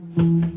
[0.00, 0.52] Welcome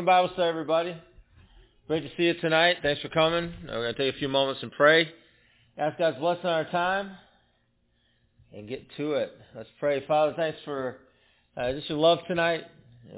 [0.00, 0.96] to Bible study, everybody.
[1.86, 2.78] Great to see you tonight.
[2.82, 3.54] Thanks for coming.
[3.62, 5.08] We're going to take a few moments and pray.
[5.78, 7.10] Ask God's blessing on our time
[8.50, 9.30] and get to it.
[9.54, 10.02] Let's pray.
[10.06, 10.96] Father, thanks for
[11.54, 12.64] uh, just your love tonight.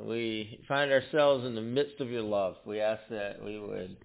[0.02, 2.56] We find ourselves in the midst of your love.
[2.66, 3.96] We ask that we would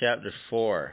[0.00, 0.92] chapter 4.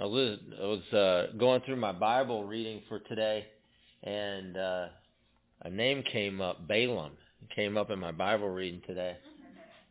[0.00, 3.46] I was, I was uh, going through my Bible reading for today,
[4.04, 4.86] and uh,
[5.62, 7.12] a name came up, Balaam.
[7.42, 9.16] It came up in my Bible reading today.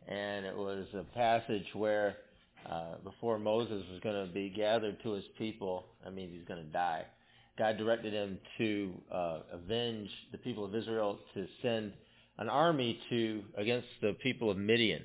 [0.08, 2.16] And it was a passage where
[2.68, 6.64] uh, before Moses was going to be gathered to his people, I mean, he's going
[6.64, 7.04] to die.
[7.58, 11.92] God directed him to uh, avenge the people of Israel to send
[12.38, 15.02] an army to against the people of Midian.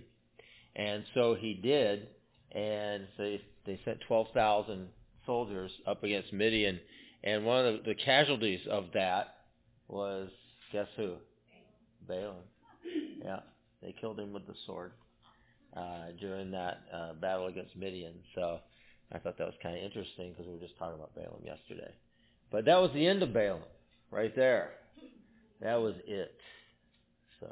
[0.75, 2.07] And so he did,
[2.51, 4.87] and they, they sent 12,000
[5.25, 6.79] soldiers up against Midian.
[7.23, 9.35] And one of the, casualties of that
[9.87, 10.29] was,
[10.71, 11.15] guess who?
[12.07, 12.35] Balaam.
[13.23, 13.39] Yeah,
[13.81, 14.91] they killed him with the sword
[15.75, 18.13] uh, during that uh, battle against Midian.
[18.35, 18.59] So
[19.11, 21.93] I thought that was kind of interesting because we were just talking about Balaam yesterday.
[22.53, 23.63] But that was the end of Balaam,
[24.11, 24.69] right there.
[25.59, 26.35] That was it.
[27.39, 27.51] So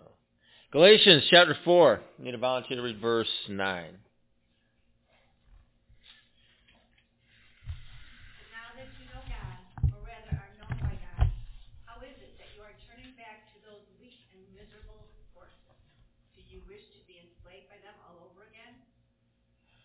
[0.72, 2.02] Galatians chapter four.
[2.20, 3.98] I need a volunteer to read verse nine.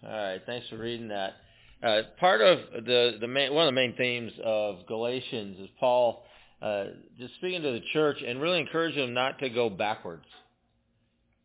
[0.07, 1.35] All right, thanks for reading that.
[1.83, 6.25] Uh, part of the the main, one of the main themes of Galatians is Paul
[6.63, 6.85] uh,
[7.19, 10.25] just speaking to the church and really encouraging them not to go backwards.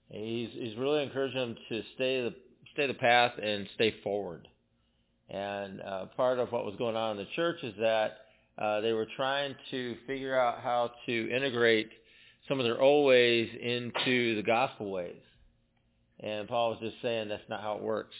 [0.09, 2.33] He's he's really encouraging them to stay the
[2.73, 4.47] stay the path and stay forward.
[5.29, 8.17] And uh, part of what was going on in the church is that
[8.57, 11.89] uh, they were trying to figure out how to integrate
[12.47, 15.21] some of their old ways into the gospel ways.
[16.19, 18.15] And Paul was just saying that's not how it works.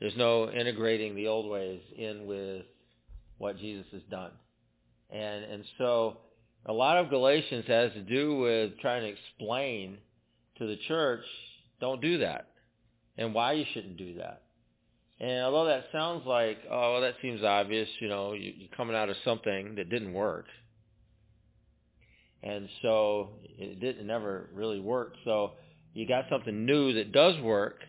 [0.00, 2.62] There's no integrating the old ways in with
[3.38, 4.32] what Jesus has done.
[5.10, 6.18] And and so
[6.66, 9.98] a lot of Galatians has to do with trying to explain
[10.58, 11.24] to the church,
[11.80, 12.46] don't do that.
[13.16, 14.42] And why you shouldn't do that.
[15.20, 18.96] And although that sounds like, oh, well, that seems obvious, you know, you, you're coming
[18.96, 20.46] out of something that didn't work.
[22.42, 25.18] And so it didn't it never really worked.
[25.24, 25.52] So
[25.92, 27.80] you got something new that does work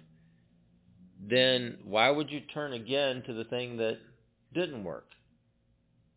[1.29, 3.97] then why would you turn again to the thing that
[4.53, 5.05] didn't work?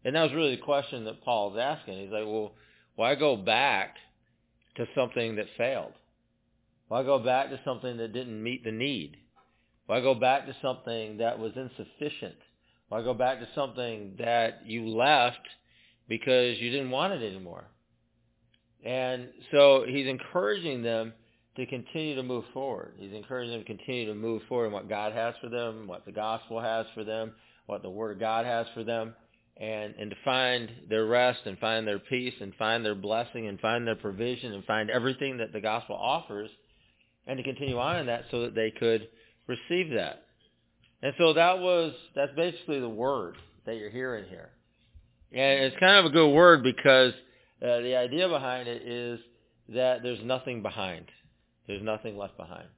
[0.05, 2.01] And that was really the question that Paul's asking.
[2.01, 2.53] He's like, well,
[2.97, 3.97] why go back
[4.77, 5.93] to something that failed?
[6.89, 9.17] Why go back to something that didn't meet the need?
[9.87, 12.37] Why go back to something that was insufficient?
[12.89, 15.41] Why go back to something that you left
[16.09, 17.65] because you didn't want it anymore?
[18.85, 21.15] And so he's encouraging them
[21.57, 22.95] to continue to move forward.
[22.99, 26.05] He's encouraging them to continue to move forward in what God has for them, what
[26.05, 27.33] the gospel has for them,
[27.67, 29.15] what the word of God has for them,
[29.57, 33.61] and, and to find their rest and find their peace and find their blessing and
[33.61, 36.51] find their provision and find everything that the gospel offers
[37.27, 39.09] and to continue on in that so that they could
[39.47, 40.25] receive that.
[41.03, 43.37] And so that was, that's basically the word
[43.67, 44.51] that you're hearing here.
[45.33, 47.13] And it's kind of a good word because
[47.63, 49.21] uh, the idea behind it is
[49.69, 51.07] that there's nothing behind.
[51.67, 52.69] There's nothing left behind.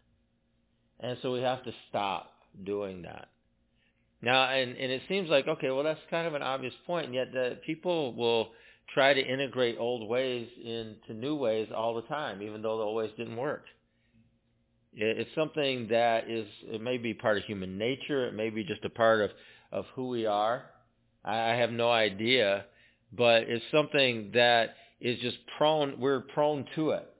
[1.00, 2.32] And so we have to stop
[2.64, 3.28] doing that.
[4.22, 7.14] Now, and, and it seems like, okay, well, that's kind of an obvious point, and
[7.14, 8.48] yet the people will
[8.94, 12.96] try to integrate old ways into new ways all the time, even though the old
[12.96, 13.64] ways didn't work.
[14.94, 18.26] It's something that is, it may be part of human nature.
[18.26, 19.30] It may be just a part of,
[19.70, 20.62] of who we are.
[21.22, 22.64] I have no idea,
[23.12, 27.12] but it's something that is just prone, we're prone to it.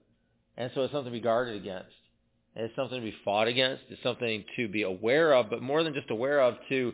[0.57, 1.93] And so it's something to be guarded against.
[2.55, 3.85] It's something to be fought against.
[3.91, 6.93] It's something to be aware of, but more than just aware of, to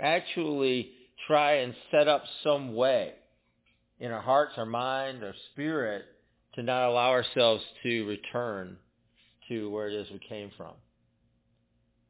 [0.00, 0.92] actually
[1.26, 3.12] try and set up some way
[3.98, 6.04] in our hearts, our mind, our spirit
[6.54, 8.76] to not allow ourselves to return
[9.48, 10.74] to where it is we came from.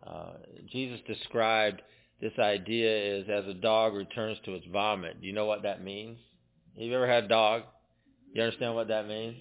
[0.07, 0.33] Uh,
[0.71, 1.83] Jesus described
[2.21, 5.21] this idea is as a dog returns to its vomit.
[5.21, 6.19] Do you know what that means?
[6.75, 7.63] Have you ever had a dog?
[8.33, 9.37] You understand what that means?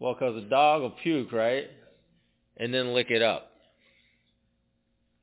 [0.00, 1.66] Well, because a dog will puke, right?
[2.56, 3.50] And then lick it up.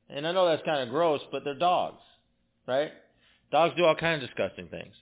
[0.08, 2.00] And I know that's kind of gross, but they're dogs,
[2.66, 2.92] right?
[3.50, 4.94] Dogs do all kinds of disgusting things.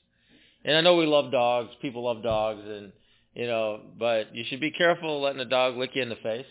[0.65, 1.71] And I know we love dogs.
[1.83, 2.93] People love dogs, and
[3.35, 6.47] you know, but you should be careful letting a dog lick you in the face.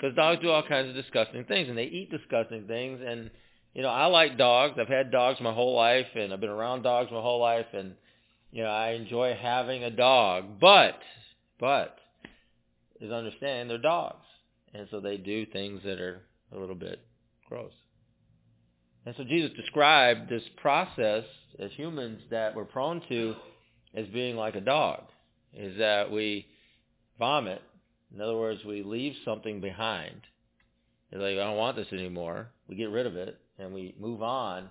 [0.00, 3.00] Because dogs do all kinds of disgusting things, and they eat disgusting things.
[3.06, 3.30] And,
[3.74, 4.78] you know, I like dogs.
[4.80, 7.94] I've had dogs my whole life, and I've been around dogs my whole life, and,
[8.50, 10.58] you know, I enjoy having a dog.
[10.58, 10.98] But,
[11.60, 11.98] but,
[13.00, 14.26] is understand they're dogs.
[14.74, 16.22] And so they do things that are
[16.52, 17.00] a little bit
[17.48, 17.72] gross.
[19.06, 21.24] And so Jesus described this process
[21.58, 23.34] as humans that we're prone to
[23.94, 25.04] as being like a dog
[25.54, 26.46] is that we
[27.18, 27.62] vomit.
[28.14, 30.20] In other words, we leave something behind.
[31.10, 32.48] It's like, I don't want this anymore.
[32.68, 34.70] We get rid of it and we move on.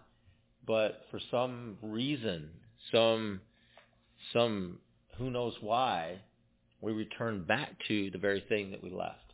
[0.66, 2.50] But for some reason,
[2.92, 3.42] some,
[4.32, 4.78] some,
[5.18, 6.20] who knows why,
[6.82, 9.34] we return back to the very thing that we left.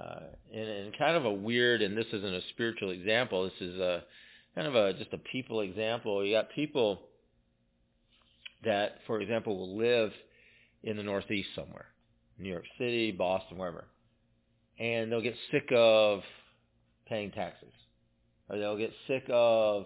[0.00, 0.20] Uh,
[0.52, 3.44] and, and kind of a weird, and this isn't a spiritual example.
[3.44, 4.02] This is a
[4.54, 6.24] kind of a just a people example.
[6.24, 7.02] You got people
[8.64, 10.10] that, for example, will live
[10.82, 11.86] in the Northeast somewhere,
[12.38, 13.84] New York City, Boston, wherever,
[14.78, 16.22] and they'll get sick of
[17.08, 17.72] paying taxes,
[18.48, 19.84] or they'll get sick of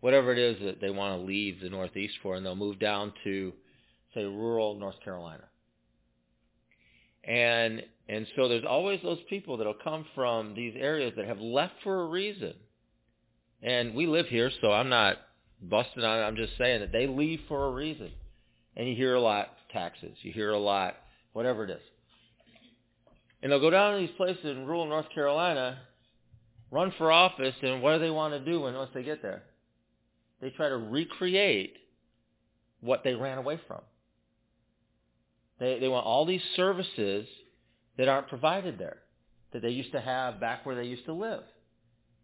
[0.00, 3.12] whatever it is that they want to leave the Northeast for, and they'll move down
[3.24, 3.52] to,
[4.18, 5.44] say, rural North Carolina.
[7.24, 11.74] And and so there's always those people that'll come from these areas that have left
[11.84, 12.54] for a reason.
[13.62, 15.18] And we live here, so I'm not
[15.60, 16.22] busting on it.
[16.22, 18.10] I'm just saying that they leave for a reason.
[18.76, 20.16] And you hear a lot taxes.
[20.22, 20.94] You hear a lot
[21.32, 21.82] whatever it is.
[23.42, 25.78] And they'll go down to these places in rural North Carolina,
[26.70, 29.42] run for office, and what do they want to do when once they get there?
[30.40, 31.76] They try to recreate
[32.80, 33.80] what they ran away from.
[35.58, 37.26] They they want all these services
[37.96, 38.98] that aren't provided there,
[39.52, 41.42] that they used to have back where they used to live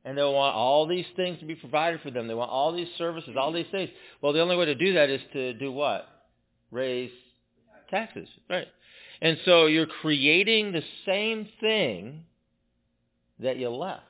[0.05, 2.29] and they'll want all these things to be provided for them.
[2.29, 3.91] They want all these services, all these things.
[4.21, 6.07] Well, the only way to do that is to do what?
[6.71, 7.11] Raise
[7.91, 8.67] taxes, right?
[9.23, 12.25] And so you're creating the same thing
[13.39, 14.03] that you left.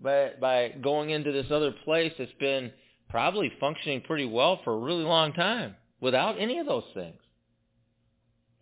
[0.00, 2.72] But by going into this other place that's been
[3.08, 7.18] probably functioning pretty well for a really long time without any of those things.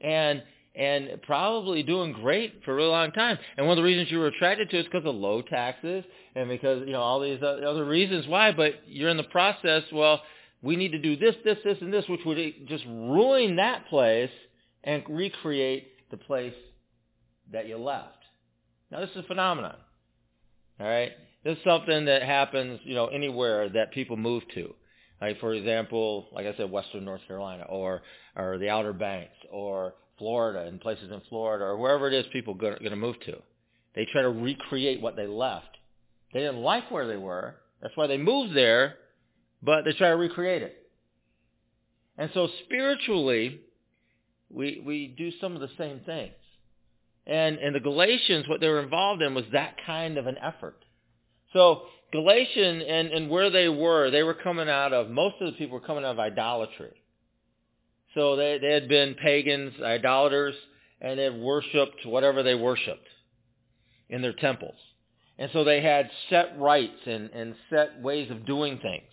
[0.00, 0.42] And
[0.76, 3.38] and probably doing great for a really long time.
[3.56, 6.04] And one of the reasons you were attracted to it is because of low taxes
[6.34, 10.20] and because, you know, all these other reasons why, but you're in the process, well,
[10.60, 12.38] we need to do this, this, this, and this, which would
[12.68, 14.30] just ruin that place
[14.84, 16.54] and recreate the place
[17.52, 18.18] that you left.
[18.90, 19.76] Now, this is a phenomenon.
[20.78, 21.12] All right?
[21.42, 24.74] This is something that happens, you know, anywhere that people move to.
[25.20, 28.02] Like, for example, like I said, Western North Carolina or,
[28.36, 32.54] or the Outer Banks or Florida and places in Florida or wherever it is people
[32.54, 33.36] are going to move to.
[33.94, 35.76] They try to recreate what they left.
[36.32, 38.96] They didn't like where they were, That's why they moved there,
[39.62, 40.76] but they try to recreate it.
[42.18, 43.60] And so spiritually,
[44.50, 46.32] we, we do some of the same things.
[47.26, 50.76] And, in the Galatians, what they were involved in was that kind of an effort.
[51.52, 51.82] So
[52.12, 55.78] Galatian and, and where they were, they were coming out of, most of the people
[55.78, 56.92] were coming out of idolatry.
[58.14, 60.54] So they, they had been pagans, idolaters,
[61.00, 63.08] and they had worshipped whatever they worshipped
[64.08, 64.76] in their temples.
[65.38, 69.04] And so they had set rites and, and set ways of doing things.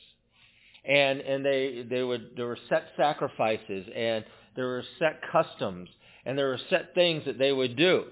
[0.86, 4.24] And, and they, they would, there were set sacrifices and
[4.56, 5.90] there were set customs
[6.26, 8.06] and there were set things that they would do.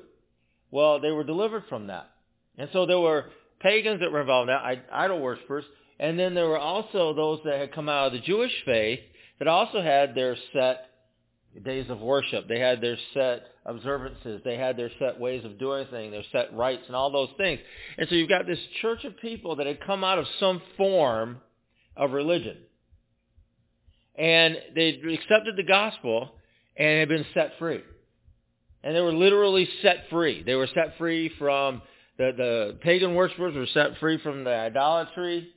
[0.72, 2.10] Well, they were delivered from that.
[2.58, 3.26] And so there were
[3.62, 5.66] pagans that were involved in that, idol worshippers,
[6.00, 9.00] and then there were also those that had come out of the Jewish faith
[9.40, 10.88] that also had their set
[11.64, 12.48] days of worship.
[12.48, 14.42] They had their set observances.
[14.44, 17.60] They had their set ways of doing things, their set rites and all those things.
[17.98, 21.42] And so you've got this church of people that had come out of some form
[21.96, 22.58] of religion.
[24.18, 26.32] And they accepted the gospel
[26.78, 27.82] and had been set free.
[28.84, 30.44] And they were literally set free.
[30.44, 31.82] They were set free from
[32.18, 35.50] the, the pagan worshippers were set free from the idolatry.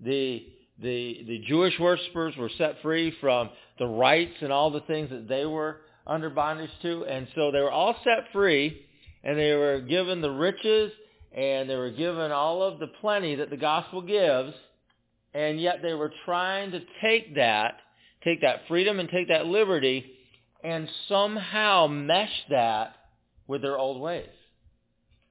[0.00, 0.46] The,
[0.80, 5.28] the, the Jewish worshippers were set free from the rites and all the things that
[5.28, 7.04] they were under bondage to.
[7.04, 8.84] And so they were all set free
[9.24, 10.92] and they were given the riches
[11.32, 14.54] and they were given all of the plenty that the gospel gives.
[15.34, 17.74] And yet they were trying to take that,
[18.24, 20.12] take that freedom and take that liberty
[20.64, 22.94] and somehow mesh that
[23.46, 24.28] with their old ways.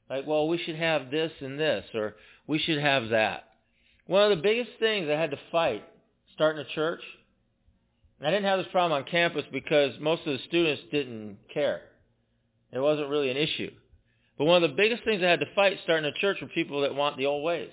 [0.09, 2.15] Like, well, we should have this and this, or
[2.47, 3.43] we should have that.
[4.05, 5.83] One of the biggest things I had to fight
[6.33, 7.01] starting a church,
[8.21, 11.81] I didn't have this problem on campus because most of the students didn't care.
[12.71, 13.71] It wasn't really an issue.
[14.37, 16.81] But one of the biggest things I had to fight starting a church were people
[16.81, 17.71] that want the old ways.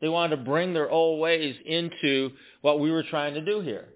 [0.00, 2.30] They wanted to bring their old ways into
[2.60, 3.86] what we were trying to do here.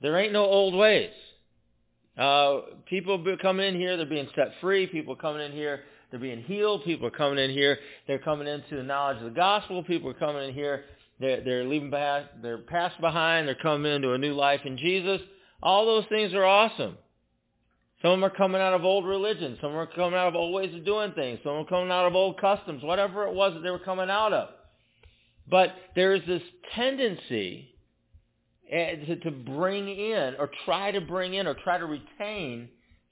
[0.00, 1.12] There ain't no old ways.
[2.16, 4.86] Uh, people coming in here, they're being set free.
[4.86, 6.84] People coming in here, they're being healed.
[6.84, 9.82] People are coming in here, they're coming into the knowledge of the gospel.
[9.82, 10.84] People are coming in here,
[11.18, 13.48] they're, they're leaving past, they're past behind.
[13.48, 15.20] They're coming into a new life in Jesus.
[15.62, 16.96] All those things are awesome.
[18.02, 19.58] Some of them are coming out of old religions.
[19.60, 21.40] Some are coming out of old ways of doing things.
[21.42, 24.32] Some are coming out of old customs, whatever it was that they were coming out
[24.32, 24.50] of.
[25.48, 26.42] But there is this
[26.74, 27.74] tendency
[28.70, 32.68] eh, to, to bring in or try to bring in or try to retain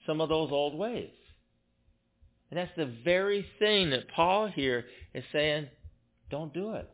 [0.07, 1.11] some of those old ways.
[2.55, 5.67] And that's the very thing that Paul here is saying,
[6.31, 6.89] don't do it.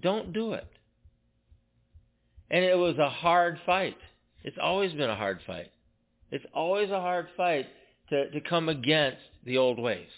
[0.00, 0.66] Don't do it.
[2.50, 3.96] And it was a hard fight.
[4.42, 5.70] It's always been a hard fight.
[6.32, 7.66] It's always a hard fight
[8.08, 10.10] to, to come against the old ways.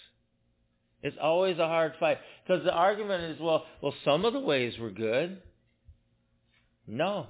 [1.03, 2.17] It's always a hard fight.
[2.47, 5.37] Because the argument is, well, well, some of the ways were good.
[6.87, 7.27] No.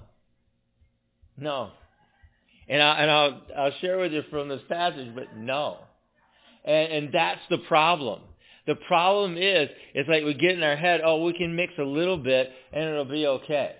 [1.36, 1.72] No.
[2.68, 5.78] And, I, and I'll, I'll share with you from this passage, but no.
[6.64, 8.22] And, and that's the problem.
[8.66, 11.82] The problem is, it's like we get in our head, oh, we can mix a
[11.82, 13.74] little bit and it'll be okay.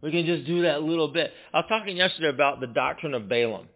[0.00, 1.32] We can just do that little bit.
[1.52, 3.68] I was talking yesterday about the doctrine of Balaam.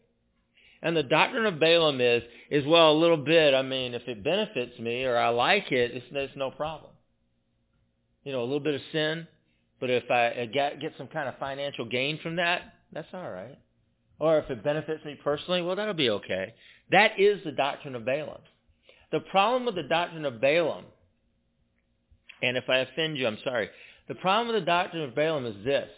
[0.82, 4.22] And the doctrine of Balaam is, is well, a little bit, I mean, if it
[4.22, 6.92] benefits me or I like it, it's, it's no problem.
[8.22, 9.26] You know, a little bit of sin,
[9.80, 13.58] but if I get, get some kind of financial gain from that, that's all right.
[14.18, 16.54] Or if it benefits me personally, well, that'll be okay.
[16.90, 18.40] That is the doctrine of Balaam.
[19.12, 20.85] The problem with the doctrine of Balaam,
[22.43, 23.71] and if I offend you, I'm sorry.
[24.09, 25.88] The problem with the doctrine of Balaam is this,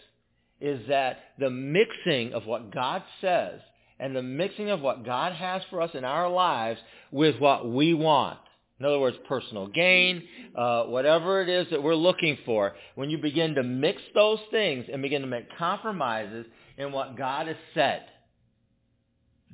[0.61, 3.61] is that the mixing of what God says
[3.99, 6.79] and the mixing of what God has for us in our lives
[7.11, 8.39] with what we want
[8.79, 10.23] in other words, personal gain,
[10.55, 12.73] uh, whatever it is that we're looking for.
[12.95, 16.45] When you begin to mix those things and begin to make compromises
[16.77, 18.03] in what God has said,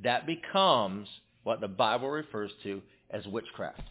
[0.04, 1.08] that becomes
[1.46, 3.82] what the Bible refers to as witchcraft.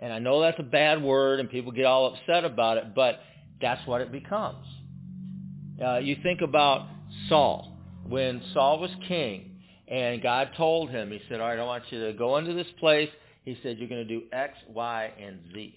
[0.00, 3.20] And I know that's a bad word and people get all upset about it, but
[3.60, 4.64] that's what it becomes.
[5.84, 6.88] Uh, you think about
[7.28, 7.76] Saul.
[8.08, 12.06] When Saul was king and God told him, he said, all right, I want you
[12.06, 13.10] to go into this place
[13.46, 15.74] he said, you're going to do X, Y, and Z.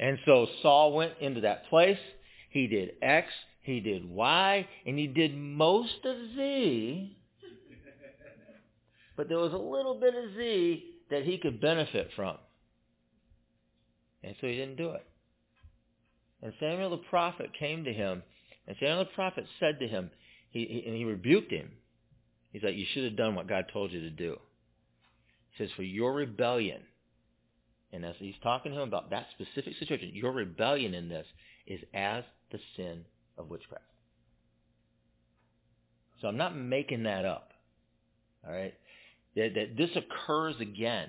[0.00, 1.98] And so Saul went into that place.
[2.50, 3.28] He did X,
[3.62, 7.16] he did Y, and he did most of Z.
[9.20, 12.38] But there was a little bit of Z that he could benefit from.
[14.24, 15.06] And so he didn't do it.
[16.42, 18.22] And Samuel the prophet came to him,
[18.66, 20.10] and Samuel the prophet said to him,
[20.48, 21.70] he, he, and he rebuked him.
[22.50, 24.38] He's like, you should have done what God told you to do
[25.50, 26.80] He says, for your rebellion,
[27.92, 31.26] And as he's talking to him about that specific situation, your rebellion in this
[31.66, 33.04] is as the sin
[33.36, 33.84] of witchcraft.
[36.22, 37.50] So I'm not making that up.
[38.46, 38.72] All right?
[39.40, 41.08] That, that this occurs again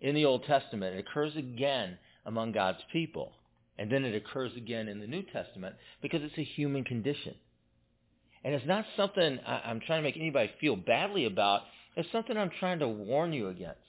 [0.00, 0.94] in the Old Testament.
[0.94, 3.32] It occurs again among God's people.
[3.76, 7.34] And then it occurs again in the New Testament because it's a human condition.
[8.44, 11.62] And it's not something I'm trying to make anybody feel badly about.
[11.96, 13.80] It's something I'm trying to warn you against.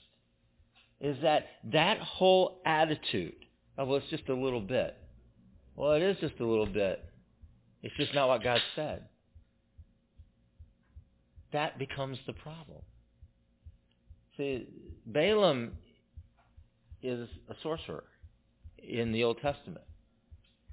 [1.00, 3.34] Is that that whole attitude
[3.78, 4.96] of, well, it's just a little bit.
[5.76, 7.04] Well, it is just a little bit.
[7.82, 9.04] It's just not what God said.
[11.52, 12.82] That becomes the problem.
[14.36, 14.66] See,
[15.06, 15.72] Balaam
[17.02, 18.04] is a sorcerer
[18.78, 19.84] in the Old Testament.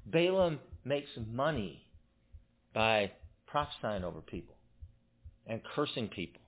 [0.05, 1.83] Balaam makes money
[2.73, 3.11] by
[3.47, 4.55] prophesying over people
[5.45, 6.41] and cursing people.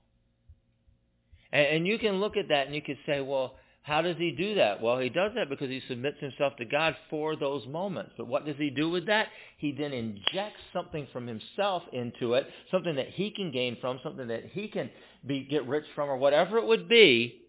[1.52, 4.30] And, and you can look at that and you can say, well, how does he
[4.30, 4.80] do that?
[4.80, 8.12] Well, he does that because he submits himself to God for those moments.
[8.16, 9.26] But what does he do with that?
[9.58, 14.28] He then injects something from himself into it, something that he can gain from, something
[14.28, 14.88] that he can
[15.26, 17.40] be, get rich from, or whatever it would be.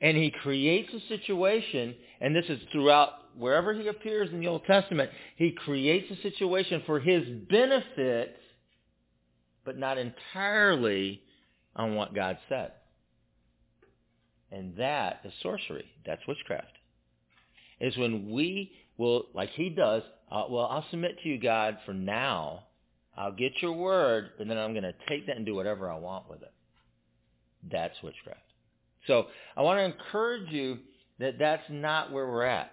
[0.00, 4.64] And he creates a situation, and this is throughout wherever he appears in the Old
[4.64, 8.36] Testament, he creates a situation for his benefit,
[9.64, 11.22] but not entirely
[11.76, 12.72] on what God said.
[14.52, 15.86] And that is sorcery.
[16.06, 16.72] That's witchcraft.
[17.80, 21.94] Is when we will, like he does, uh, well, I'll submit to you, God, for
[21.94, 22.64] now.
[23.16, 25.98] I'll get your word, and then I'm going to take that and do whatever I
[25.98, 26.52] want with it.
[27.70, 28.40] That's witchcraft.
[29.06, 30.78] So I want to encourage you
[31.18, 32.72] that that's not where we're at.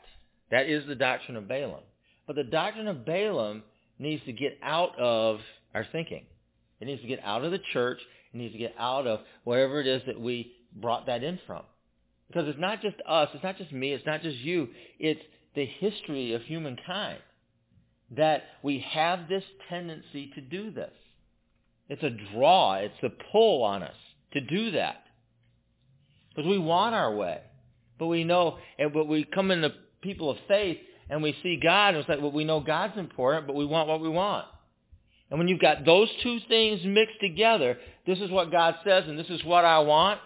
[0.52, 1.84] That is the doctrine of Balaam.
[2.28, 3.64] But the doctrine of Balaam
[3.98, 5.40] needs to get out of
[5.74, 6.26] our thinking.
[6.80, 8.00] It needs to get out of the church.
[8.34, 11.64] It needs to get out of wherever it is that we brought that in from.
[12.28, 15.22] Because it's not just us, it's not just me, it's not just you, it's
[15.56, 17.20] the history of humankind
[18.16, 20.92] that we have this tendency to do this.
[21.90, 23.96] It's a draw, it's a pull on us
[24.34, 25.04] to do that.
[26.30, 27.42] Because we want our way.
[27.98, 30.78] But we know, and but we come into people of faith
[31.10, 33.90] and we see God and it's like, well, we know God's important, but we want
[33.90, 34.46] what we want.
[35.30, 37.78] And when you've got those two things mixed together,
[38.08, 40.20] this is what God says and this is what I want,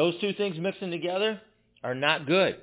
[0.00, 1.38] those two things mixing together
[1.84, 2.56] are not good.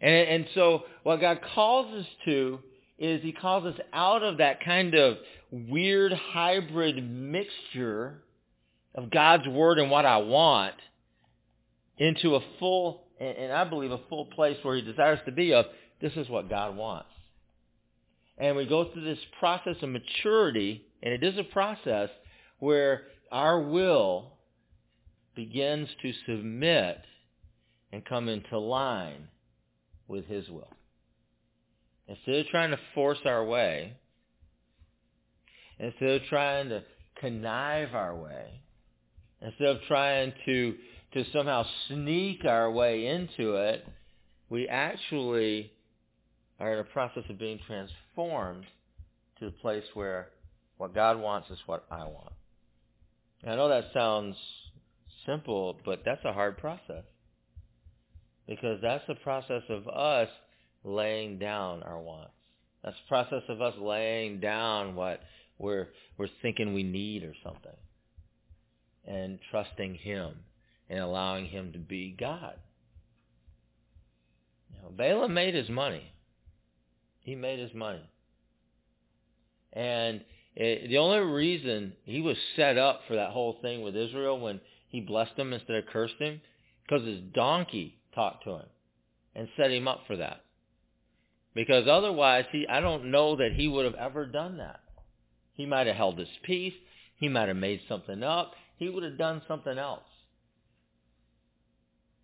[0.00, 2.60] And, and so what God calls us to
[2.98, 5.18] is he calls us out of that kind of
[5.50, 8.22] weird hybrid mixture
[8.94, 10.72] of God's word and what I want
[11.98, 15.66] into a full, and I believe a full place where he desires to be of,
[16.00, 17.10] this is what God wants.
[18.38, 22.08] And we go through this process of maturity, and it is a process
[22.58, 24.37] where our will
[25.38, 27.00] begins to submit
[27.92, 29.28] and come into line
[30.08, 30.72] with his will.
[32.08, 33.96] Instead of trying to force our way,
[35.78, 36.82] instead of trying to
[37.20, 38.50] connive our way,
[39.40, 40.74] instead of trying to,
[41.14, 43.86] to somehow sneak our way into it,
[44.50, 45.70] we actually
[46.58, 48.64] are in a process of being transformed
[49.38, 50.30] to the place where
[50.78, 52.32] what God wants is what I want.
[53.44, 54.34] And I know that sounds
[55.28, 57.04] simple, but that's a hard process.
[58.46, 60.28] Because that's the process of us
[60.84, 62.32] laying down our wants.
[62.82, 65.20] That's the process of us laying down what
[65.58, 67.76] we're, we're thinking we need or something.
[69.06, 70.34] And trusting him
[70.88, 72.54] and allowing him to be God.
[74.82, 76.12] Know, Balaam made his money.
[77.20, 78.08] He made his money.
[79.72, 80.22] And
[80.56, 84.60] it, the only reason he was set up for that whole thing with Israel when
[84.88, 86.40] he blessed him instead of cursed him?
[86.82, 88.66] Because his donkey talked to him
[89.34, 90.40] and set him up for that.
[91.54, 94.80] Because otherwise, he, I don't know that he would have ever done that.
[95.54, 96.74] He might have held his peace.
[97.16, 98.52] He might have made something up.
[98.76, 100.04] He would have done something else.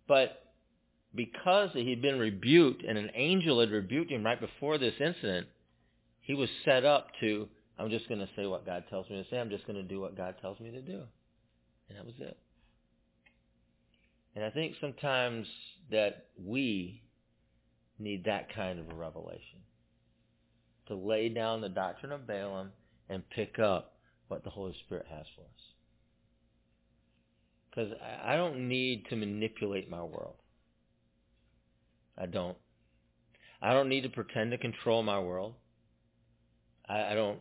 [0.07, 0.41] But
[1.13, 5.47] because he'd been rebuked and an angel had rebuked him right before this incident,
[6.21, 7.47] he was set up to,
[7.77, 9.37] I'm just going to say what God tells me to say.
[9.37, 11.01] I'm just going to do what God tells me to do.
[11.89, 12.37] And that was it.
[14.35, 15.47] And I think sometimes
[15.91, 17.01] that we
[17.97, 19.59] need that kind of a revelation.
[20.87, 22.71] To lay down the doctrine of Balaam
[23.09, 23.93] and pick up
[24.27, 25.47] what the Holy Spirit has for us.
[27.69, 27.93] Because
[28.23, 30.35] I don't need to manipulate my world.
[32.17, 32.57] I don't.
[33.61, 35.53] I don't need to pretend to control my world.
[36.87, 37.39] I, I don't.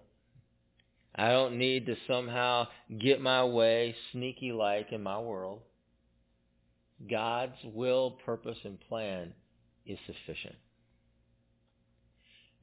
[1.15, 2.67] I don't need to somehow
[3.01, 5.61] get my way sneaky like in my world.
[7.11, 9.33] God's will, purpose, and plan
[9.87, 10.57] is sufficient.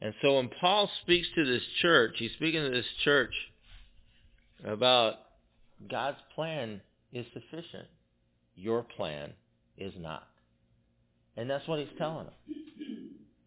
[0.01, 3.33] And so when Paul speaks to this church, he's speaking to this church
[4.65, 5.15] about
[5.89, 6.81] God's plan
[7.13, 7.87] is sufficient.
[8.55, 9.33] Your plan
[9.77, 10.27] is not.
[11.37, 12.55] And that's what he's telling them.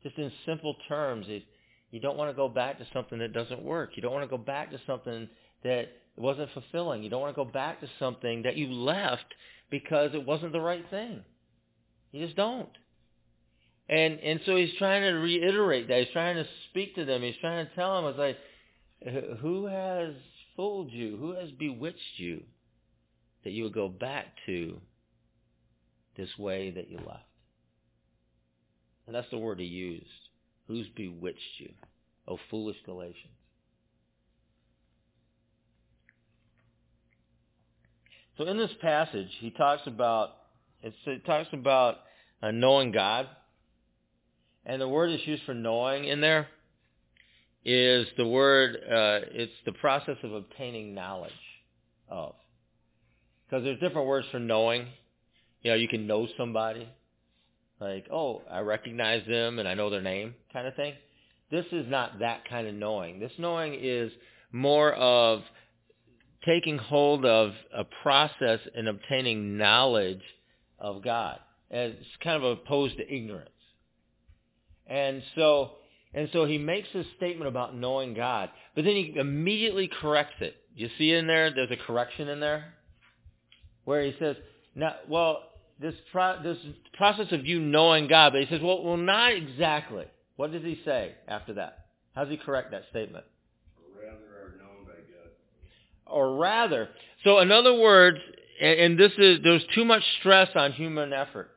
[0.03, 1.27] Just in simple terms,
[1.91, 3.91] you don't want to go back to something that doesn't work.
[3.95, 5.29] You don't want to go back to something
[5.65, 7.03] that wasn't fulfilling.
[7.03, 9.25] You don't want to go back to something that you left
[9.71, 11.25] because it wasn't the right thing.
[12.13, 12.69] You just don't.
[13.89, 15.99] And and so he's trying to reiterate that.
[15.99, 17.23] He's trying to speak to them.
[17.23, 18.39] He's trying to tell them, it's like,
[19.41, 20.15] who has
[20.57, 21.17] fooled you?
[21.17, 22.43] Who has bewitched you
[23.43, 24.81] that you would go back to
[26.17, 27.25] this way that you left?
[29.07, 30.07] And that's the word he used.
[30.67, 31.73] Who's bewitched you?
[32.27, 33.35] O foolish Galatians.
[38.37, 40.31] So in this passage, he talks about
[40.83, 41.99] it talks about
[42.43, 43.27] uh, knowing God,
[44.67, 46.49] and the word that's used for knowing in there
[47.65, 48.77] is the word.
[48.77, 51.33] Uh, it's the process of obtaining knowledge
[52.09, 52.35] of.
[53.47, 54.89] Because there's different words for knowing.
[55.63, 56.89] You know, you can know somebody,
[57.81, 60.95] like oh, I recognize them and I know their name, kind of thing.
[61.51, 63.21] This is not that kind of knowing.
[63.21, 64.11] This knowing is
[64.53, 65.43] more of
[66.45, 70.23] taking hold of a process and obtaining knowledge
[70.79, 71.39] of God.
[71.71, 73.51] And it's kind of opposed to ignorance.
[74.87, 75.73] And so,
[76.13, 80.55] and so he makes this statement about knowing God, but then he immediately corrects it.
[80.77, 82.75] You see in there, there's a correction in there
[83.85, 84.37] where he says,
[84.75, 85.43] "Now, well,
[85.81, 86.59] this pro- this
[86.95, 90.81] process of you knowing God," but he says, "Well, well, not exactly." What does he
[90.85, 91.87] say after that?
[92.15, 93.25] How does he correct that statement?
[96.07, 96.89] Or rather.
[97.25, 98.19] So in other words,
[98.61, 101.51] and, this is, there's too much stress on human effort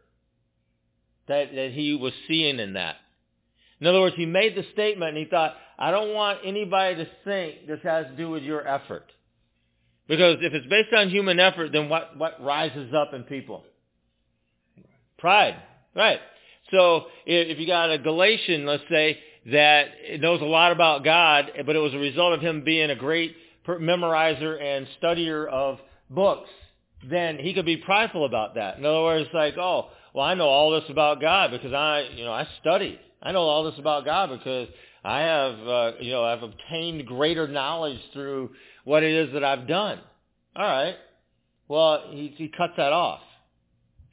[1.27, 2.95] that, that he was seeing in that.
[3.79, 7.07] In other words, he made the statement and he thought, I don't want anybody to
[7.23, 9.05] think this has to do with your effort.
[10.07, 13.63] Because if it's based on human effort, then what, what rises up in people?
[15.19, 15.55] Pride.
[15.95, 16.19] Right.
[16.71, 19.19] So if you got a Galatian, let's say,
[19.51, 19.85] that
[20.19, 23.35] knows a lot about God, but it was a result of him being a great
[23.67, 26.49] memorizer and studier of books,
[27.09, 28.77] then he could be prideful about that.
[28.77, 32.25] In other words, like, oh, well, I know all this about God because I, you
[32.25, 32.99] know, I studied.
[33.21, 34.67] I know all this about God because
[35.03, 38.51] I have, uh, you know, I've obtained greater knowledge through
[38.83, 39.99] what it is that I've done.
[40.55, 40.95] All right.
[41.67, 43.21] Well, he, he cuts that off.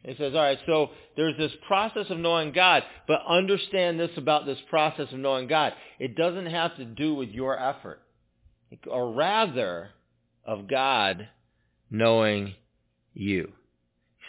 [0.03, 4.45] He says, all right, so there's this process of knowing God, but understand this about
[4.45, 5.73] this process of knowing God.
[5.99, 8.03] It doesn't have to do with your effort
[8.91, 9.91] or rather
[10.45, 11.29] of God
[11.91, 12.55] knowing
[13.13, 13.53] you.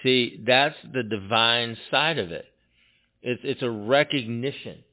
[0.03, 2.45] See, that's the divine side of it.
[3.21, 4.84] It's, it's a recognition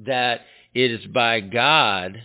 [0.00, 0.42] that
[0.74, 2.20] it is by God,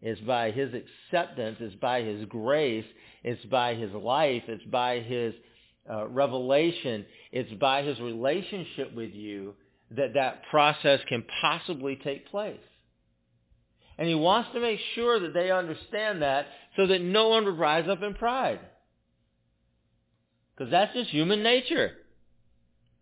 [0.00, 2.86] it's by his acceptance, it's by his grace,
[3.22, 5.34] it's by his life, it's by his
[5.90, 9.54] uh, revelation, it's by his relationship with you
[9.90, 12.58] that that process can possibly take place.
[14.02, 17.56] And he wants to make sure that they understand that so that no one would
[17.56, 18.58] rise up in pride.
[20.56, 21.92] Because that's just human nature.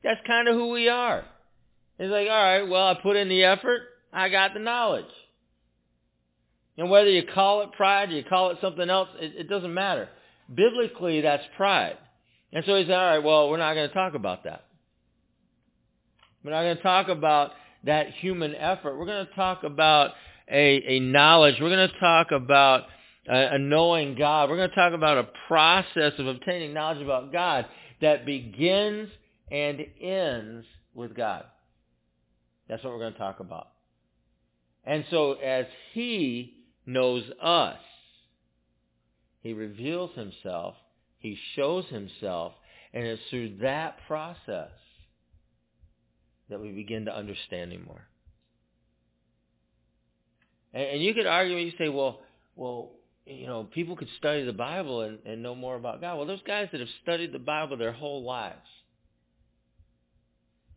[0.04, 1.24] That's kind of who we are.
[1.98, 3.80] It's like, all right, well, I put in the effort.
[4.12, 5.06] I got the knowledge.
[6.76, 9.72] And whether you call it pride or you call it something else, it, it doesn't
[9.72, 10.06] matter.
[10.54, 11.96] Biblically, that's pride.
[12.52, 14.66] And so he said, all right, well, we're not going to talk about that.
[16.44, 17.52] We're not going to talk about
[17.84, 18.98] that human effort.
[18.98, 20.10] We're going to talk about
[20.50, 21.56] a, a knowledge.
[21.60, 22.84] We're going to talk about
[23.28, 24.50] a, a knowing God.
[24.50, 27.66] We're going to talk about a process of obtaining knowledge about God
[28.00, 29.08] that begins
[29.50, 31.44] and ends with God.
[32.68, 33.68] That's what we're going to talk about.
[34.84, 36.54] And so as he
[36.86, 37.78] knows us,
[39.42, 40.74] he reveals himself,
[41.18, 42.52] he shows himself,
[42.92, 44.70] and it's through that process
[46.48, 48.09] that we begin to understand him more.
[50.72, 52.20] And, and you could argue, and you say, well,
[52.56, 52.92] well,
[53.26, 56.16] you know, people could study the Bible and, and know more about God.
[56.16, 58.56] Well, those guys that have studied the Bible their whole lives,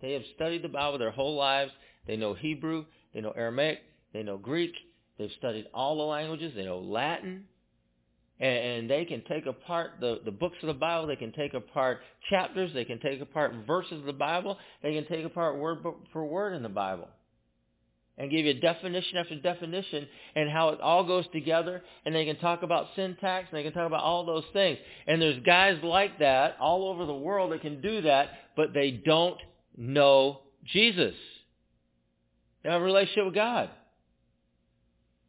[0.02, 1.72] they have studied the Bible their whole lives.
[2.06, 3.80] They know Hebrew, they know Aramaic,
[4.14, 4.74] they know Greek.
[5.18, 6.54] They've studied all the languages.
[6.56, 7.46] They know Latin.
[8.40, 11.08] And, and they can take apart the, the books of the Bible.
[11.08, 12.72] They can take apart chapters.
[12.74, 14.58] They can take apart verses of the Bible.
[14.82, 15.80] They can take apart word
[16.12, 17.08] for word in the Bible.
[18.17, 21.82] And give you definition after definition and how it all goes together.
[22.06, 24.78] And they can talk about syntax and they can talk about all those things.
[25.08, 28.91] And there's guys like that all over the world that can do that, but they
[28.91, 29.39] don't
[29.76, 31.15] know Jesus.
[32.63, 33.69] They have a relationship with God.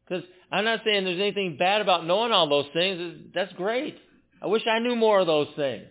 [0.06, 3.30] Because I'm not saying there's anything bad about knowing all those things.
[3.34, 3.98] That's great.
[4.42, 5.86] I wish I knew more of those things.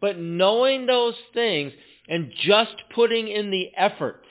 [0.00, 1.72] But knowing those things
[2.08, 4.24] and just putting in the effort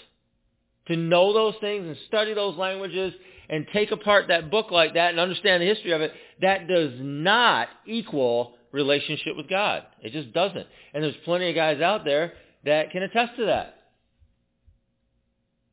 [0.87, 3.13] to know those things and study those languages
[3.49, 6.91] and take apart that book like that and understand the history of it, that does
[6.97, 9.83] not equal relationship with God.
[10.01, 10.67] It just doesn't.
[10.93, 12.33] And there's plenty of guys out there
[12.65, 13.75] that can attest to that.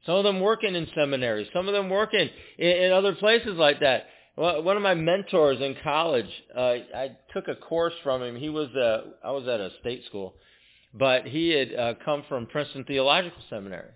[0.07, 1.49] Some of them working in seminaries.
[1.53, 4.07] Some of them working in, in other places like that.
[4.37, 6.61] Well, one of my mentors in college, uh,
[6.95, 8.37] I took a course from him.
[8.37, 10.35] He was, uh, I was at a state school,
[10.95, 13.91] but he had uh, come from Princeton Theological Seminary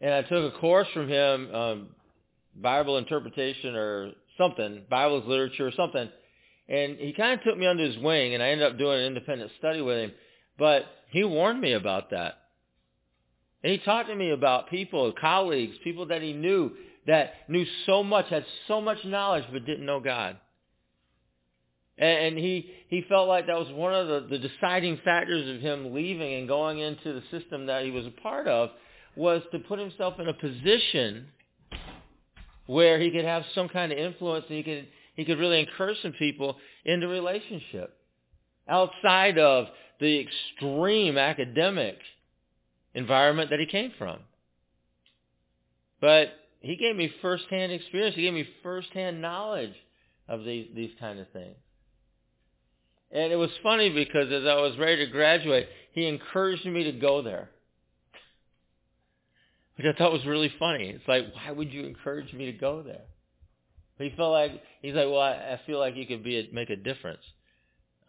[0.00, 1.88] and I took a course from him, um,
[2.54, 6.08] Bible interpretation or something, Bible's literature or something,
[6.68, 9.06] and he kind of took me under his wing, and I ended up doing an
[9.06, 10.12] independent study with him.
[10.58, 12.38] But he warned me about that.
[13.62, 16.72] And he talked to me about people, colleagues, people that he knew
[17.06, 20.38] that knew so much, had so much knowledge, but didn't know God.
[21.98, 25.94] And, he, he felt like that was one of the, the deciding factors of him
[25.94, 28.70] leaving and going into the system that he was a part of
[29.16, 31.28] was to put himself in a position
[32.66, 35.96] where he could have some kind of influence and he could he could really encourage
[36.02, 37.96] some people into relationship
[38.68, 39.66] outside of
[39.98, 41.96] the extreme academic
[42.92, 44.18] environment that he came from.
[46.02, 48.14] But he gave me firsthand experience.
[48.14, 49.74] He gave me firsthand knowledge
[50.28, 51.56] of these these kind of things.
[53.10, 56.92] And it was funny because as I was ready to graduate, he encouraged me to
[56.92, 57.48] go there
[59.76, 60.88] which I thought was really funny.
[60.88, 63.04] It's like, why would you encourage me to go there?
[63.98, 66.48] But he felt like he's like, well, I, I feel like you could be a,
[66.52, 67.22] make a difference.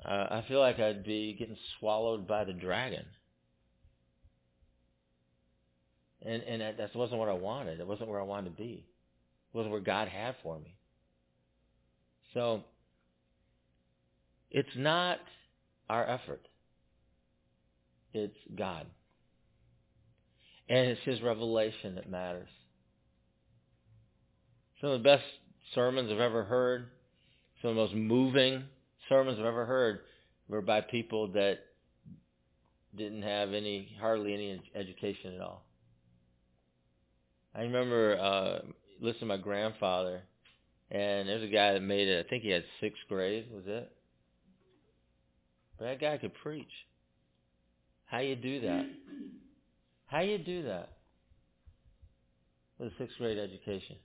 [0.04, 3.06] Uh, I feel like I'd be getting swallowed by the dragon,
[6.22, 7.80] and and that, that wasn't what I wanted.
[7.80, 8.86] It wasn't where I wanted to be.
[9.54, 10.76] It wasn't where God had for me.
[12.34, 12.64] So
[14.52, 15.20] it's not
[15.90, 16.48] our effort.
[18.14, 18.86] It's God.
[20.70, 22.50] And it's his revelation that matters.
[24.82, 25.24] Some of the best
[25.74, 26.88] sermons I've ever heard,
[27.62, 28.64] some of the most moving
[29.10, 30.02] sermons I've ever heard
[30.48, 31.60] were by people that
[32.96, 35.64] didn't have any, hardly any education at all.
[37.56, 38.60] I remember uh,
[39.02, 40.22] listening to my grandfather,
[40.92, 42.26] and there's a guy that made it.
[42.26, 43.48] I think he had sixth grade.
[43.52, 43.92] Was it?
[45.78, 46.72] But that guy could preach.
[48.06, 48.86] How you do that?
[50.08, 50.90] How you do that
[52.80, 53.98] with a sixth grade education?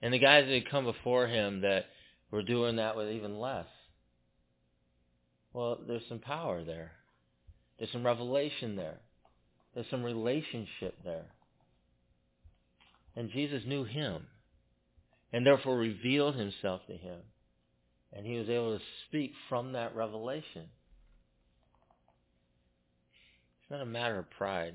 [0.00, 1.84] And the guys that had come before him that
[2.30, 3.66] were doing that with even less.
[5.52, 6.92] Well, there's some power there.
[7.78, 8.98] There's some revelation there.
[9.74, 11.26] There's some relationship there.
[13.16, 14.26] And Jesus knew him
[15.32, 17.18] and therefore revealed himself to him.
[18.12, 20.68] And he was able to speak from that revelation.
[23.62, 24.74] It's not a matter of pride.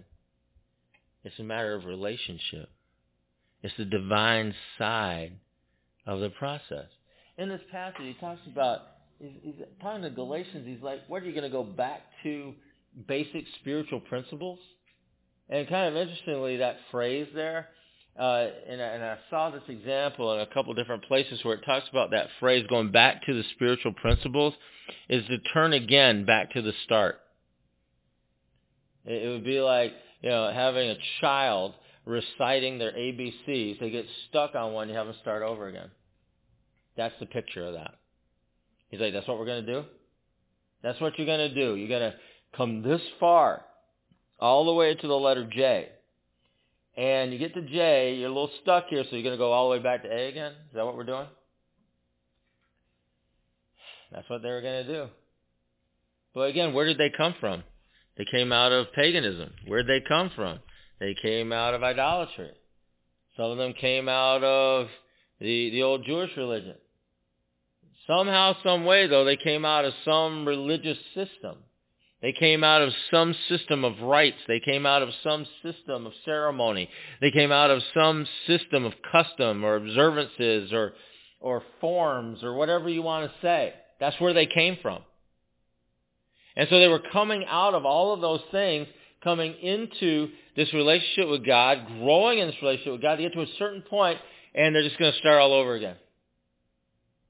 [1.28, 2.70] It's a matter of relationship.
[3.62, 5.34] It's the divine side
[6.06, 6.86] of the process.
[7.38, 8.80] In this passage, he talks about,
[9.20, 12.54] he's, he's talking to Galatians, he's like, what are you going to go back to
[13.10, 14.58] basic spiritual principles?
[15.50, 17.68] And kind of interestingly, that phrase there,
[18.18, 21.88] uh, and, and I saw this example in a couple different places where it talks
[21.90, 24.54] about that phrase going back to the spiritual principles,
[25.10, 27.20] is to turn again back to the start.
[29.04, 31.74] It, it would be like you know, having a child
[32.06, 35.90] reciting their ABCs, they get stuck on one, you have them start over again.
[36.96, 37.96] That's the picture of that.
[38.90, 39.84] He's like, that's what we're going to do?
[40.82, 41.76] That's what you're going to do.
[41.76, 42.18] You're going to
[42.56, 43.64] come this far,
[44.40, 45.90] all the way to the letter J.
[46.96, 49.52] And you get to J, you're a little stuck here, so you're going to go
[49.52, 50.52] all the way back to A again?
[50.52, 51.28] Is that what we're doing?
[54.12, 55.08] That's what they were going to do.
[56.34, 57.64] But again, where did they come from?
[58.18, 59.52] They came out of paganism.
[59.68, 60.60] Where'd they come from?
[61.00, 62.52] They came out of idolatry.
[63.36, 64.88] Some of them came out of
[65.40, 66.76] the, the old Jewish religion.
[68.08, 71.58] Somehow, some way, though, they came out of some religious system.
[72.22, 74.38] They came out of some system of rites.
[74.48, 76.90] They came out of some system of ceremony.
[77.22, 80.94] They came out of some system of custom or observances or,
[81.40, 83.74] or forms or whatever you want to say.
[84.00, 85.04] That's where they came from.
[86.58, 88.88] And so they were coming out of all of those things
[89.24, 93.42] coming into this relationship with God, growing in this relationship with God, they get to
[93.42, 94.18] a certain point
[94.56, 95.96] and they're just going to start all over again.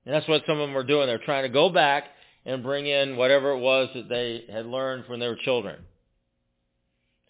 [0.05, 1.07] And that's what some of them are doing.
[1.07, 2.05] They're trying to go back
[2.45, 5.81] and bring in whatever it was that they had learned when they were children.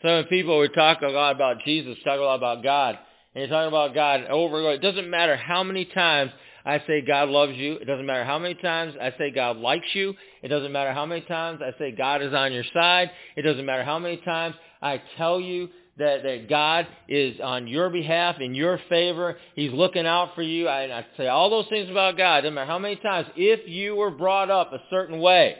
[0.04, 3.00] Some people would talk a lot about Jesus, talk a lot about God,
[3.34, 4.76] and you're talking about God over and over.
[4.76, 6.32] It doesn't matter how many times
[6.66, 7.74] I say God loves you.
[7.76, 10.14] It doesn't matter how many times I say God likes you.
[10.42, 13.12] It doesn't matter how many times I say God is on your side.
[13.36, 17.90] It doesn't matter how many times I tell you that, that God is on your
[17.90, 19.38] behalf, in your favor.
[19.56, 20.68] He's looking out for you.
[20.68, 22.40] I, I say all those things about God.
[22.40, 23.28] It doesn't matter how many times.
[23.36, 25.56] If you were brought up a certain way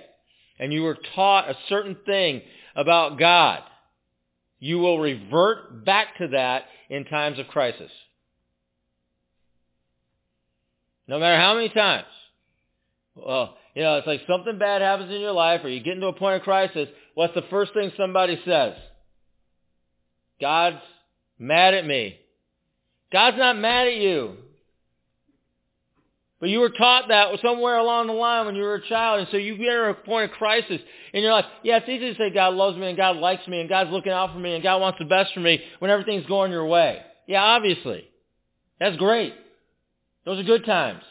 [0.60, 2.42] and you were taught a certain thing
[2.76, 3.62] about God,
[4.60, 7.92] you will revert back to that in times of crisis.
[11.08, 12.08] No matter how many times.
[13.16, 16.08] Well, you know, it's like something bad happens in your life or you get into
[16.08, 16.88] a point of crisis.
[17.16, 18.74] What's the first thing somebody says?
[20.42, 20.82] God's
[21.40, 22.18] mad at me.
[23.12, 24.36] God's not mad at you.
[26.40, 29.28] But you were taught that somewhere along the line when you were a child, and
[29.32, 30.80] so you get to a point of crisis
[31.12, 31.46] in your life.
[31.64, 34.12] Yeah, it's easy to say God loves me and God likes me and God's looking
[34.12, 37.02] out for me and God wants the best for me when everything's going your way.
[37.28, 38.08] Yeah, obviously.
[38.80, 39.34] That's great.
[40.28, 41.04] Those are good times.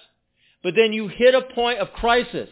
[0.62, 2.50] But then you hit a point of crisis.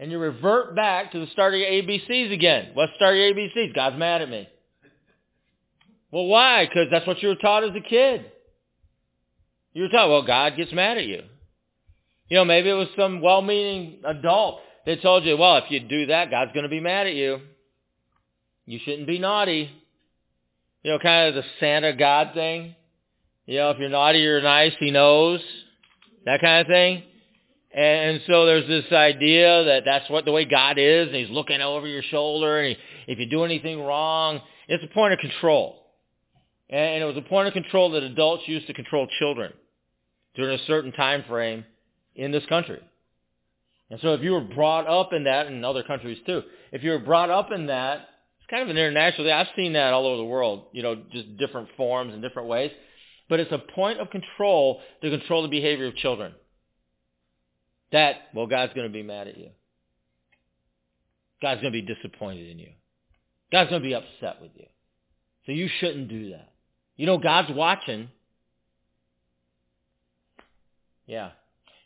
[0.00, 2.70] And you revert back to the start of your ABCs again.
[2.74, 3.76] What's start your ABCs?
[3.76, 4.48] God's mad at me.
[6.10, 6.66] Well, why?
[6.66, 8.24] Because that's what you were taught as a kid.
[9.72, 11.22] You were taught, well, God gets mad at you.
[12.28, 16.06] You know, maybe it was some well-meaning adult that told you, well, if you do
[16.06, 17.38] that, God's going to be mad at you.
[18.66, 19.70] You shouldn't be naughty.
[20.82, 22.74] You know, kind of the Santa God thing.
[23.48, 25.40] You know, if you're naughty or nice, he knows.
[26.26, 27.02] That kind of thing.
[27.74, 31.62] And so there's this idea that that's what the way God is, and he's looking
[31.62, 35.82] over your shoulder, and he, if you do anything wrong, it's a point of control.
[36.68, 39.54] And it was a point of control that adults used to control children
[40.34, 41.64] during a certain time frame
[42.16, 42.80] in this country.
[43.88, 46.90] And so if you were brought up in that, in other countries too, if you
[46.90, 48.08] were brought up in that,
[48.40, 49.32] it's kind of an international thing.
[49.32, 52.70] I've seen that all over the world, you know, just different forms and different ways.
[53.28, 56.34] But it's a point of control to control the behavior of children.
[57.92, 59.50] That, well, God's going to be mad at you.
[61.40, 62.70] God's going to be disappointed in you.
[63.52, 64.66] God's going to be upset with you.
[65.46, 66.52] So you shouldn't do that.
[66.96, 68.08] You know God's watching.
[71.06, 71.30] Yeah.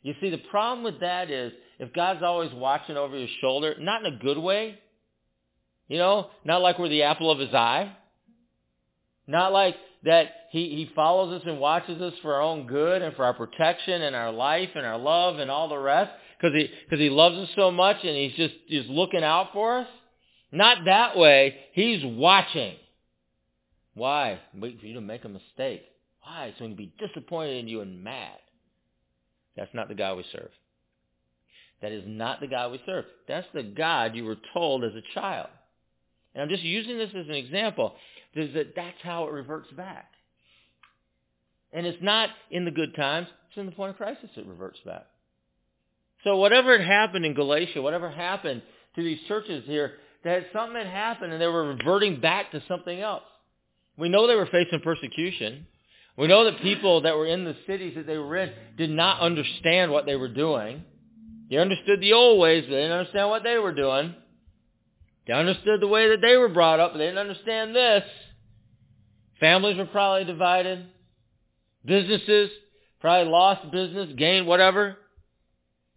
[0.03, 4.05] You see, the problem with that is if God's always watching over your shoulder, not
[4.05, 4.79] in a good way,
[5.87, 7.95] you know, not like we're the apple of his eye,
[9.27, 13.15] not like that he, he follows us and watches us for our own good and
[13.15, 16.69] for our protection and our life and our love and all the rest because he,
[16.91, 19.87] cause he loves us so much and he's just, just looking out for us.
[20.51, 21.57] Not that way.
[21.73, 22.75] He's watching.
[23.95, 24.41] Why?
[24.55, 25.83] Wait for you to make a mistake.
[26.23, 26.53] Why?
[26.59, 28.38] So he can be disappointed in you and mad.
[29.57, 30.51] That's not the God we serve.
[31.81, 33.05] That is not the God we serve.
[33.29, 35.49] That's the God you were told as a child.
[36.35, 37.95] And I'm just using this as an example.
[38.35, 40.11] Is that that's how it reverts back.
[41.73, 43.29] And it's not in the good times.
[43.49, 45.07] It's in the point of crisis it reverts back.
[46.25, 48.62] So whatever had happened in Galatia, whatever happened
[48.97, 53.01] to these churches here, that something had happened and they were reverting back to something
[53.01, 53.25] else.
[53.97, 55.66] We know they were facing persecution.
[56.16, 59.21] We know that people that were in the cities that they were in did not
[59.21, 60.85] understand what they were doing.
[61.51, 64.14] They understood the old ways, but they didn't understand what they were doing.
[65.27, 68.03] They understood the way that they were brought up, but they didn't understand this.
[69.41, 70.87] Families were probably divided.
[71.85, 72.51] Businesses
[73.01, 74.97] probably lost business, gained whatever.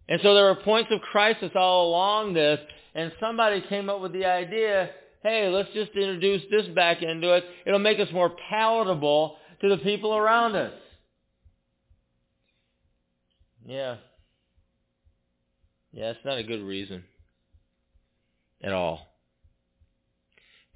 [0.08, 2.60] And so there were points of crisis all along this,
[2.94, 4.90] and somebody came up with the idea
[5.26, 7.44] hey, let's just introduce this back into it.
[7.66, 10.72] It'll make us more palatable to the people around us.
[13.66, 13.96] Yeah.
[15.92, 17.02] Yeah, it's not a good reason
[18.62, 19.00] at all.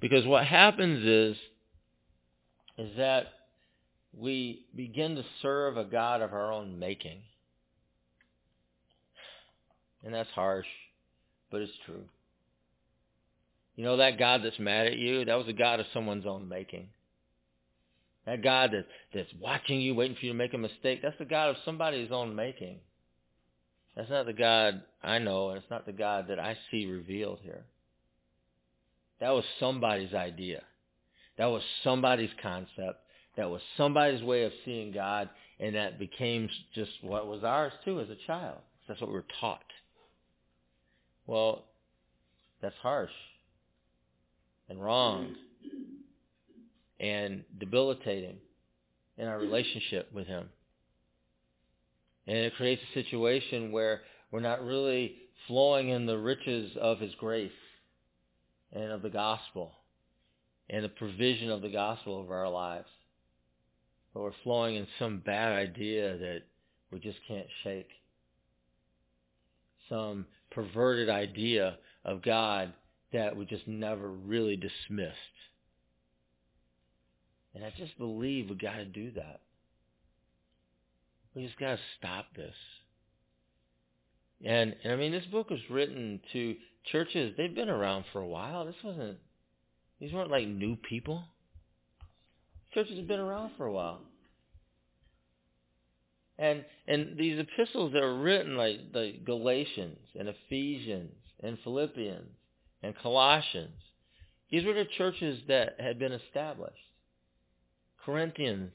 [0.01, 1.37] Because what happens is,
[2.77, 3.27] is that
[4.17, 7.19] we begin to serve a God of our own making.
[10.03, 10.67] And that's harsh,
[11.51, 12.03] but it's true.
[13.75, 15.23] You know that God that's mad at you?
[15.23, 16.89] That was a God of someone's own making.
[18.25, 21.25] That God that, that's watching you, waiting for you to make a mistake, that's the
[21.25, 22.79] God of somebody's own making.
[23.95, 27.39] That's not the God I know, and it's not the God that I see revealed
[27.43, 27.65] here.
[29.21, 30.63] That was somebody's idea.
[31.37, 32.99] That was somebody's concept.
[33.37, 38.01] That was somebody's way of seeing God, and that became just what was ours too
[38.01, 38.57] as a child.
[38.87, 39.63] That's what we were taught.
[41.27, 41.63] Well,
[42.61, 43.11] that's harsh.
[44.69, 45.35] and wrong
[46.99, 48.37] and debilitating
[49.17, 50.49] in our relationship with him.
[52.27, 54.01] And it creates a situation where
[54.31, 55.15] we're not really
[55.47, 57.51] flowing in the riches of his grace
[58.73, 59.73] and of the gospel
[60.69, 62.87] and the provision of the gospel over our lives.
[64.13, 66.41] But we're flowing in some bad idea that
[66.91, 67.89] we just can't shake.
[69.89, 72.73] Some perverted idea of God
[73.13, 75.17] that we just never really dismissed.
[77.53, 79.41] And I just believe we got to do that.
[81.35, 82.55] We just got to stop this.
[84.43, 86.55] And, and I mean, this book was written to
[86.91, 87.33] churches.
[87.37, 88.65] They've been around for a while.
[88.65, 89.17] This wasn't.
[89.99, 91.23] These weren't like new people.
[92.73, 94.01] Churches have been around for a while.
[96.37, 101.13] And and these epistles that were written like the Galatians and Ephesians
[101.43, 102.31] and Philippians
[102.81, 103.79] and Colossians,
[104.49, 106.75] these were the churches that had been established.
[108.03, 108.71] Corinthians,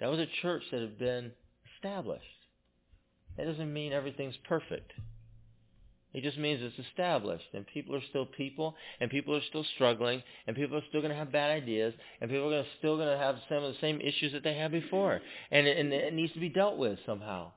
[0.00, 1.30] that was a church that had been
[1.76, 2.24] established.
[3.36, 4.92] That doesn't mean everything's perfect.
[6.14, 10.22] It just means it's established, and people are still people, and people are still struggling,
[10.46, 13.08] and people are still going to have bad ideas, and people are gonna, still going
[13.08, 16.14] to have some of the same issues that they had before, and it, and it
[16.14, 17.50] needs to be dealt with somehow.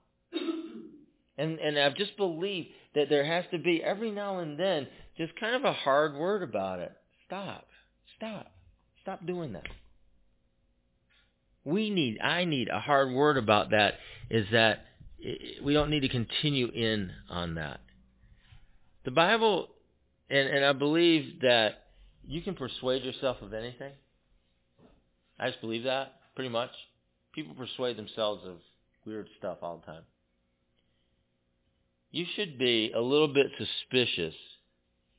[1.40, 4.88] And and I just believe that there has to be every now and then
[5.18, 6.92] just kind of a hard word about it.
[7.28, 7.68] Stop,
[8.16, 8.52] stop,
[9.04, 9.68] stop doing that.
[11.64, 13.96] We need, I need a hard word about that.
[14.30, 14.86] Is that
[15.24, 17.82] eh, we don't need to continue in on that.
[19.08, 19.70] The Bible,
[20.30, 21.86] and, and I believe that
[22.26, 23.94] you can persuade yourself of anything.
[25.40, 26.72] I just believe that, pretty much.
[27.34, 28.58] People persuade themselves of
[29.06, 30.02] weird stuff all the time.
[32.12, 34.36] You should be a little bit suspicious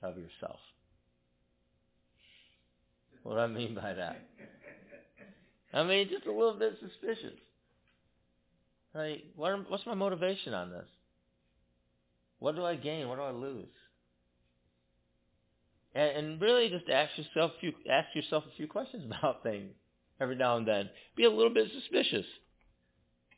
[0.02, 0.60] of yourself.
[3.22, 4.20] What I mean by that?
[5.72, 7.38] I mean, just a little bit suspicious.
[8.94, 10.88] Like, what, what's my motivation on this?
[12.38, 13.08] What do I gain?
[13.08, 13.66] What do I lose?
[15.94, 19.72] And, and really just ask yourself, a few, ask yourself a few questions about things
[20.20, 20.88] every now and then.
[21.16, 22.26] Be a little bit suspicious.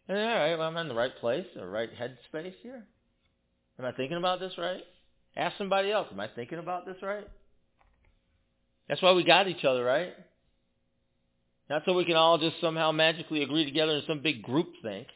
[0.09, 2.85] And, all right, well, I'm in the right place, the right headspace here.
[3.79, 4.83] Am I thinking about this right?
[5.37, 7.27] Ask somebody else, am I thinking about this right?
[8.89, 10.13] That's why we got each other, right?
[11.71, 15.07] Not so we can all just somehow magically agree together in some big group think.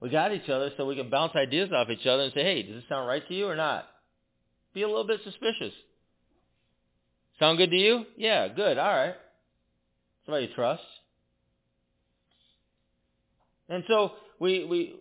[0.00, 2.62] We got each other so we can bounce ideas off each other and say, hey,
[2.62, 3.86] does this sound right to you or not?
[4.72, 5.74] Be a little bit suspicious.
[7.38, 8.04] Sound good to you?
[8.16, 8.78] Yeah, good.
[8.78, 9.14] All right.
[10.24, 10.82] Somebody you trust.
[13.68, 14.94] And so we we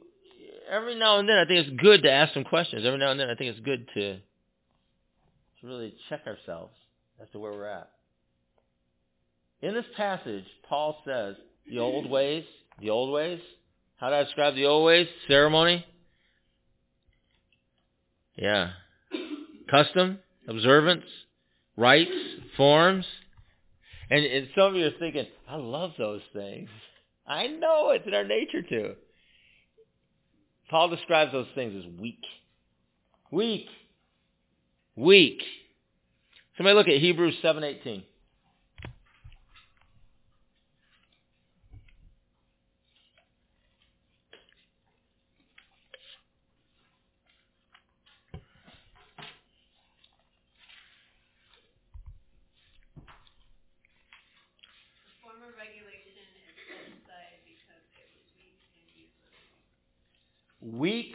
[0.69, 2.85] every now and then I think it's good to ask some questions.
[2.85, 6.73] Every now and then I think it's good to to really check ourselves
[7.21, 7.89] as to where we're at.
[9.61, 11.35] In this passage, Paul says
[11.69, 12.45] the old ways,
[12.79, 13.41] the old ways,
[13.99, 15.07] how do I describe the old ways?
[15.27, 15.85] Ceremony?
[18.37, 18.71] Yeah.
[19.69, 20.19] Custom?
[20.47, 21.03] Observance?
[21.75, 22.11] Rites?
[22.55, 23.05] Forms?
[24.09, 26.69] And, and some of you are thinking, I love those things.
[27.27, 28.95] I know it's in our nature to.
[30.69, 32.23] Paul describes those things as weak.
[33.31, 33.67] Weak.
[34.95, 35.41] Weak.
[36.57, 38.03] Somebody look at Hebrews 7.18.
[60.61, 61.13] weak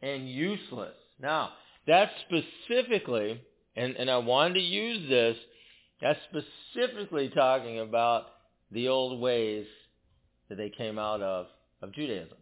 [0.00, 0.94] and useless.
[1.20, 1.50] Now,
[1.86, 3.40] that's specifically,
[3.76, 5.36] and, and I wanted to use this,
[6.00, 8.26] that's specifically talking about
[8.70, 9.66] the old ways
[10.48, 11.46] that they came out of,
[11.80, 12.36] of Judaism.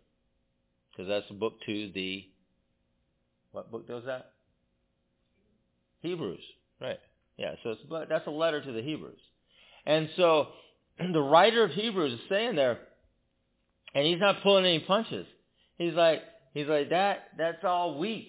[0.90, 2.24] Because that's book to the,
[3.52, 4.32] what book was that?
[6.00, 6.40] Hebrews,
[6.80, 6.98] right.
[7.36, 9.18] Yeah, so it's, that's a letter to the Hebrews.
[9.86, 10.48] And so
[11.12, 12.78] the writer of Hebrews is saying there,
[13.94, 15.26] and he's not pulling any punches.
[15.80, 16.22] He's like,
[16.52, 17.28] he's like that.
[17.38, 18.28] That's all weak.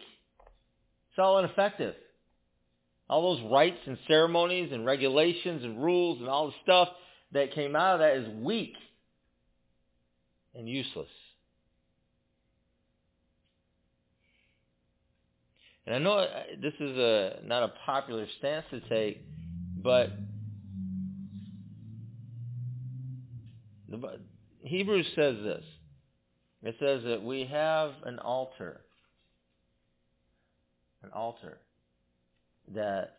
[1.09, 1.95] It's all ineffective.
[3.09, 6.87] All those rites and ceremonies and regulations and rules and all the stuff
[7.33, 8.75] that came out of that is weak
[10.55, 11.09] and useless.
[15.85, 16.29] And I know uh,
[16.61, 19.25] this is a not a popular stance to take,
[19.75, 20.09] but
[23.89, 24.19] the,
[24.63, 25.65] Hebrews says this.
[26.63, 28.81] It says that we have an altar.
[31.03, 31.57] An altar
[32.75, 33.17] that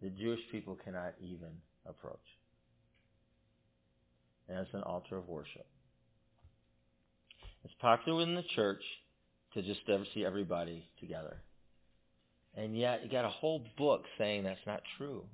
[0.00, 1.50] the Jewish people cannot even
[1.86, 2.16] approach.
[4.48, 5.66] And it's an altar of worship.
[7.64, 8.82] It's popular within the church
[9.54, 11.36] to just ever see everybody together.
[12.56, 15.24] And yet you got a whole book saying that's not true.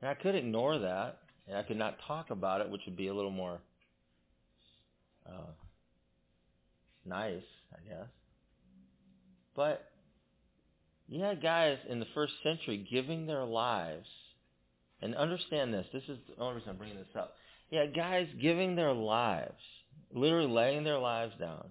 [0.00, 3.08] And I could ignore that, and I could not talk about it, which would be
[3.08, 3.60] a little more
[5.28, 5.50] uh,
[7.08, 7.42] nice,
[7.72, 8.08] I guess.
[9.56, 9.84] But
[11.08, 14.06] you had guys in the first century giving their lives,
[15.00, 15.86] and understand this.
[15.92, 17.34] This is the only reason I'm bringing this up.
[17.70, 19.60] Yeah, guys giving their lives,
[20.12, 21.66] literally laying their lives down,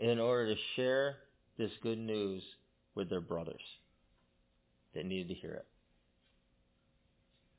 [0.00, 1.16] in order to share
[1.58, 2.42] this good news
[2.94, 3.60] with their brothers
[4.94, 5.66] that needed to hear it.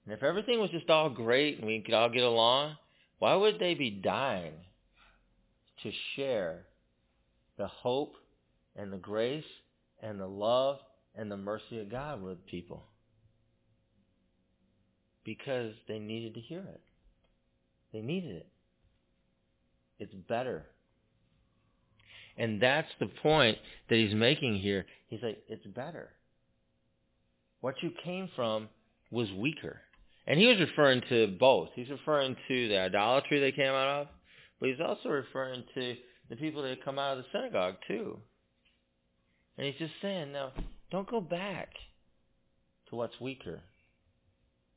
[0.06, 2.76] And if everything was just all great and we could all get along,
[3.20, 4.54] why would they be dying
[5.84, 6.66] to share
[7.58, 8.16] the hope
[8.76, 9.43] and the grace
[10.02, 10.80] and the love
[11.16, 12.86] and the mercy of God with people?
[15.24, 16.82] Because they needed to hear it.
[17.93, 18.47] They needed it.
[19.99, 20.66] It's better.
[22.38, 23.58] And that's the point
[23.89, 24.86] that he's making here.
[25.08, 26.10] He's like, it's better.
[27.60, 28.70] What you came from
[29.12, 29.82] was weaker.
[30.26, 31.70] And he was referring to both.
[31.76, 34.08] He's referring to the idolatry they came out of,
[34.60, 35.95] but he's also referring to
[36.32, 38.18] the people that come out of the synagogue too.
[39.58, 40.52] And he's just saying, no,
[40.90, 41.68] don't go back
[42.90, 43.60] to what's weaker.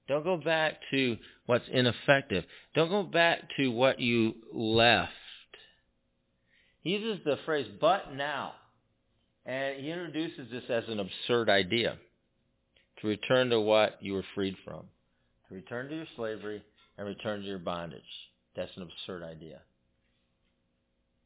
[0.09, 2.45] Don't go back to what's ineffective.
[2.75, 5.13] Don't go back to what you left.
[6.83, 8.55] He uses the phrase, but now.
[9.47, 11.99] And he introduces this as an absurd idea.
[13.01, 14.83] To return to what you were freed from.
[15.49, 16.65] To return to your slavery
[16.99, 18.03] and return to your bondage.
[18.57, 19.61] That's an absurd idea.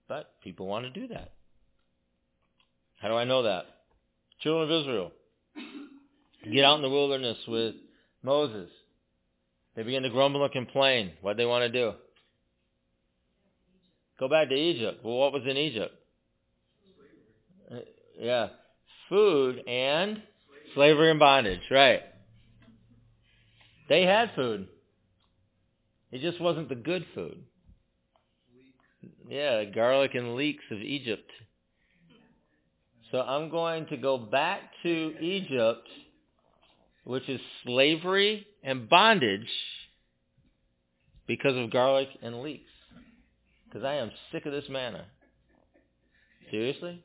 [0.09, 1.33] But people want to do that.
[3.01, 3.67] How do I know that?
[4.41, 5.13] Children of Israel
[6.51, 7.75] get out in the wilderness with
[8.23, 8.71] Moses.
[9.77, 11.13] They begin to grumble and complain.
[11.21, 11.93] What do they want to do?
[14.19, 15.05] Go back to Egypt.
[15.05, 15.95] Well, what was in Egypt?
[17.71, 17.77] Uh,
[18.19, 18.49] yeah.
[19.09, 20.23] Food and
[20.75, 21.61] slavery and bondage.
[21.71, 22.03] Right.
[23.89, 24.67] They had food.
[26.11, 27.39] It just wasn't the good food.
[29.29, 31.31] Yeah, garlic and leeks of Egypt.
[33.13, 35.87] So I'm going to go back to Egypt,
[37.05, 39.49] which is slavery and bondage
[41.27, 42.71] because of garlic and leeks.
[43.67, 45.05] Because I am sick of this manna.
[46.51, 47.05] Seriously?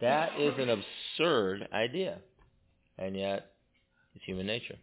[0.00, 2.18] That is an absurd idea.
[2.96, 3.50] And yet,
[4.14, 4.76] it's human nature.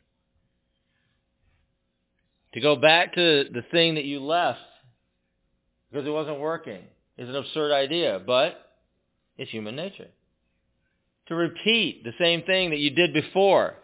[2.56, 4.60] To go back to the thing that you left
[5.96, 6.82] because it wasn't working
[7.18, 8.74] is an absurd idea, but
[9.38, 10.10] it's human nature.
[11.28, 13.76] To repeat the same thing that you did before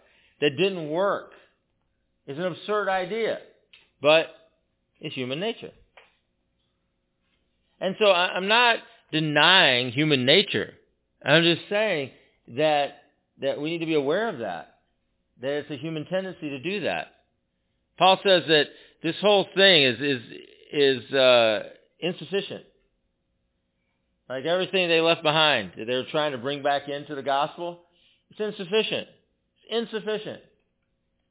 [0.41, 1.31] that didn't work
[2.27, 3.37] is an absurd idea,
[4.01, 4.27] but
[4.99, 5.71] it's human nature.
[7.79, 8.79] And so I'm not
[9.13, 10.73] denying human nature.
[11.23, 12.11] I'm just saying
[12.57, 13.03] that
[13.39, 14.79] that we need to be aware of that.
[15.41, 17.07] That it's a human tendency to do that.
[17.97, 18.65] Paul says that
[19.01, 20.21] this whole thing is is
[20.73, 21.63] is uh,
[22.01, 22.63] insufficient.
[24.29, 27.81] Like everything they left behind, that they were trying to bring back into the gospel,
[28.29, 29.07] it's insufficient.
[29.69, 30.41] It's insufficient.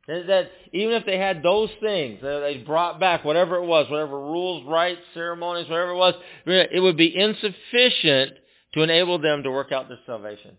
[0.06, 3.90] That, that even if they had those things, that they brought back whatever it was,
[3.90, 6.14] whatever rules, rites, ceremonies, whatever it was,
[6.46, 8.32] it would be insufficient
[8.74, 10.56] to enable them to work out their salvation.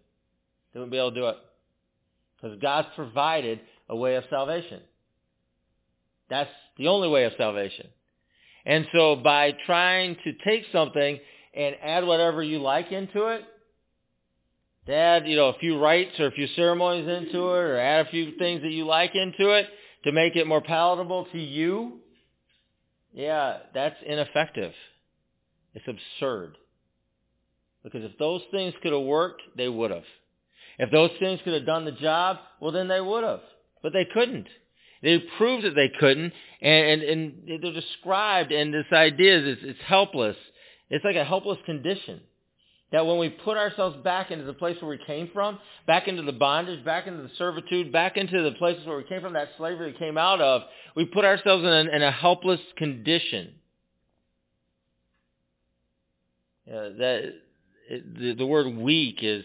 [0.73, 1.37] They wouldn't be able to do it.
[2.41, 4.81] Because God's provided a way of salvation.
[6.29, 7.87] That's the only way of salvation.
[8.65, 11.19] And so by trying to take something
[11.53, 13.43] and add whatever you like into it,
[14.87, 18.09] add, you know, a few rites or a few ceremonies into it or add a
[18.09, 19.67] few things that you like into it
[20.03, 21.99] to make it more palatable to you,
[23.13, 24.73] yeah, that's ineffective.
[25.73, 26.57] It's absurd.
[27.83, 30.03] Because if those things could have worked, they would have.
[30.79, 33.41] If those things could have done the job, well then they would have.
[33.81, 34.47] But they couldn't.
[35.01, 36.31] They proved that they couldn't,
[36.61, 40.37] and, and, and they're described, and this idea is it's, it's helpless.
[40.89, 42.21] It's like a helpless condition.
[42.91, 46.23] That when we put ourselves back into the place where we came from, back into
[46.23, 49.47] the bondage, back into the servitude, back into the places where we came from, that
[49.57, 50.63] slavery we came out of,
[50.95, 53.53] we put ourselves in a, in a helpless condition.
[56.67, 57.33] Uh, that
[57.89, 59.43] it, the, the word weak is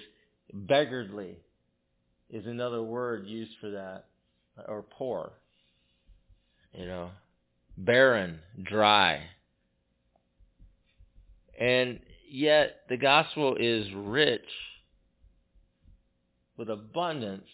[0.53, 1.37] beggarly,
[2.31, 4.07] is another word used for that,
[4.67, 5.33] or poor.
[6.77, 7.11] You know,
[7.77, 9.23] barren, dry.
[11.59, 12.01] And
[12.31, 14.43] yet the gospel is rich
[16.57, 17.49] with abundance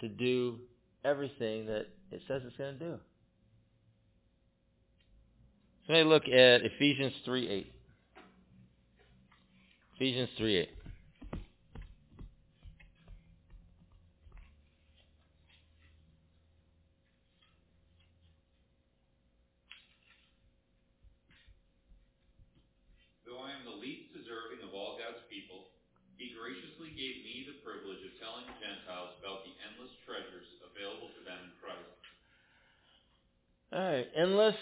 [0.00, 0.58] to do
[1.04, 2.98] everything that it says it's going to do.
[5.86, 7.72] So let me look at Ephesians 3 8.
[9.96, 10.68] Ephesians 3 8.
[23.26, 25.66] Though I am the least deserving of all God's people,
[26.14, 31.10] He graciously gave me the privilege of telling the Gentiles about the endless treasures available
[31.10, 31.90] to them in Christ.
[33.74, 34.56] All right, endless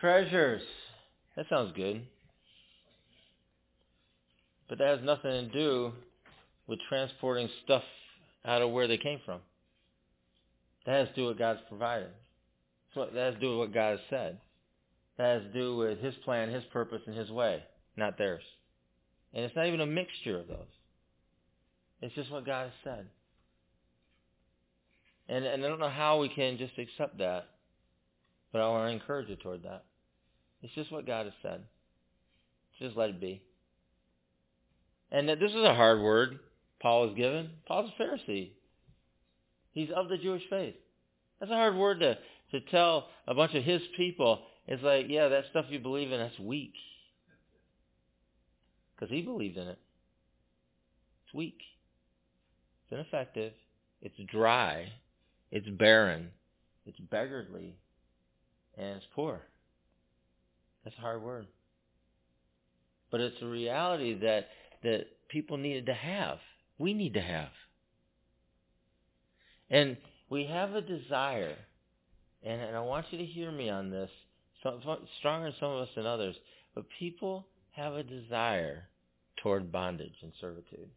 [0.00, 0.62] treasures.
[1.36, 2.02] That sounds good.
[4.68, 5.92] But that has nothing to do
[6.66, 7.82] with transporting stuff
[8.44, 9.40] out of where they came from.
[10.86, 12.08] That has to do with God's provided.
[12.96, 14.38] That has to do with what God has said.
[15.18, 17.62] That has to do with His plan, His purpose, and His way,
[17.96, 18.42] not theirs.
[19.34, 20.66] And it's not even a mixture of those.
[22.00, 23.06] It's just what God has said.
[25.28, 27.46] And, and I don't know how we can just accept that,
[28.52, 29.84] but I want to encourage you toward that.
[30.62, 31.62] It's just what God has said.
[32.78, 33.42] Just let it be.
[35.10, 36.38] And this is a hard word
[36.80, 37.50] Paul is given.
[37.66, 38.50] Paul's a Pharisee.
[39.72, 40.74] He's of the Jewish faith.
[41.38, 42.18] That's a hard word to,
[42.52, 44.40] to tell a bunch of his people.
[44.66, 46.74] It's like, yeah, that stuff you believe in, that's weak.
[48.94, 49.78] Because he believed in it.
[51.24, 51.58] It's weak.
[52.84, 53.52] It's ineffective.
[54.00, 54.92] It's dry.
[55.50, 56.30] It's barren.
[56.86, 57.76] It's beggarly.
[58.76, 59.40] And it's poor.
[60.84, 61.46] That's a hard word.
[63.10, 64.48] But it's a reality that,
[64.82, 66.38] that people needed to have.
[66.78, 67.50] We need to have.
[69.70, 69.96] And
[70.28, 71.56] we have a desire,
[72.42, 74.10] and, and I want you to hear me on this,
[74.62, 74.80] some,
[75.18, 76.36] stronger in some of us than others,
[76.74, 78.84] but people have a desire
[79.42, 80.90] toward bondage and servitude.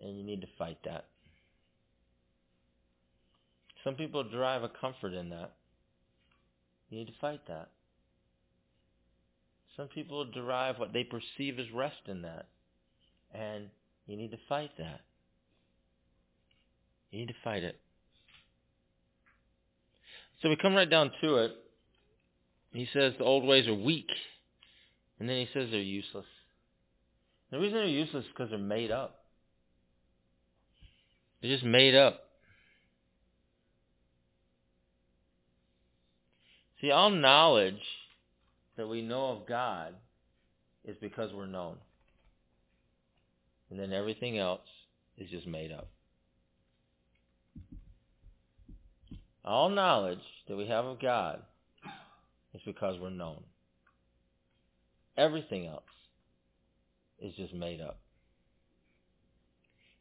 [0.00, 1.06] And you need to fight that.
[3.84, 5.52] Some people derive a comfort in that.
[6.90, 7.70] You need to fight that.
[9.76, 12.46] Some people derive what they perceive as rest in that.
[13.34, 13.68] And
[14.06, 15.00] you need to fight that.
[17.10, 17.78] You need to fight it.
[20.42, 21.52] So we come right down to it.
[22.72, 24.10] He says the old ways are weak.
[25.18, 26.26] And then he says they're useless.
[27.50, 29.16] The reason they're useless is because they're made up.
[31.40, 32.25] They're just made up.
[36.80, 37.80] See, all knowledge
[38.76, 39.94] that we know of God
[40.84, 41.76] is because we're known.
[43.70, 44.60] And then everything else
[45.16, 45.88] is just made up.
[49.44, 51.40] All knowledge that we have of God
[52.52, 53.42] is because we're known.
[55.16, 55.82] Everything else
[57.20, 57.98] is just made up.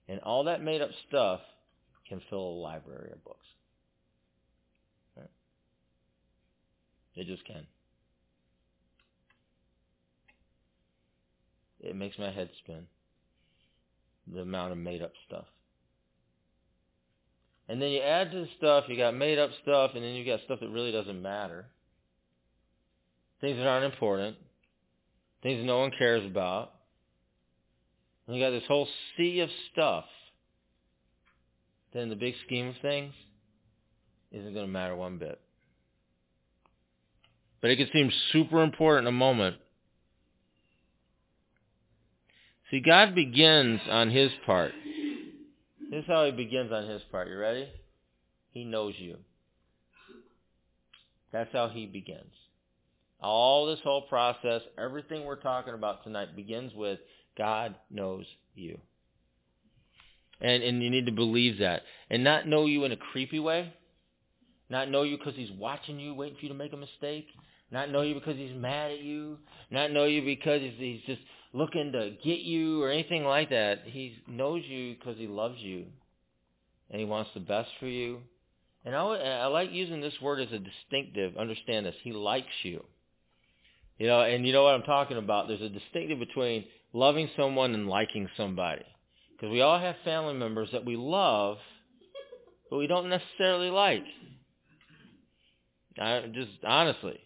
[0.07, 1.39] And all that made up stuff
[2.09, 3.45] can fill a library of books.
[7.15, 7.65] It just can.
[11.79, 12.87] It makes my head spin.
[14.33, 15.45] The amount of made up stuff.
[17.67, 20.25] And then you add to the stuff, you got made up stuff, and then you
[20.25, 21.65] got stuff that really doesn't matter.
[23.41, 24.37] Things that aren't important.
[25.43, 26.73] Things no one cares about.
[28.27, 30.05] And you got this whole sea of stuff
[31.93, 33.13] Then the big scheme of things
[34.31, 35.39] isn't going to matter one bit.
[37.65, 39.55] But it can seem super important in a moment.
[42.69, 44.71] See, God begins on his part.
[45.89, 47.27] This is how he begins on his part.
[47.27, 47.67] You ready?
[48.51, 49.17] He knows you.
[51.31, 52.35] That's how he begins.
[53.19, 56.99] All this whole process, everything we're talking about tonight begins with
[57.35, 58.77] God knows you.
[60.39, 61.81] And, and you need to believe that.
[62.11, 63.73] And not know you in a creepy way.
[64.69, 67.25] Not know you because he's watching you, waiting for you to make a mistake.
[67.75, 69.37] Not know you because he's mad at you.
[69.69, 71.19] Not know you because he's, he's just
[71.51, 73.81] looking to get you or anything like that.
[73.83, 75.83] He knows you because he loves you.
[76.89, 78.19] And he wants the best for you.
[78.85, 81.35] And I, I like using this word as a distinctive.
[81.35, 81.95] Understand this.
[82.01, 82.81] He likes you.
[83.97, 85.49] You know, and you know what I'm talking about.
[85.49, 86.63] There's a distinctive between
[86.93, 88.85] loving someone and liking somebody.
[89.33, 91.57] Because we all have family members that we love,
[92.69, 94.05] but we don't necessarily like.
[95.99, 97.19] I, just honestly.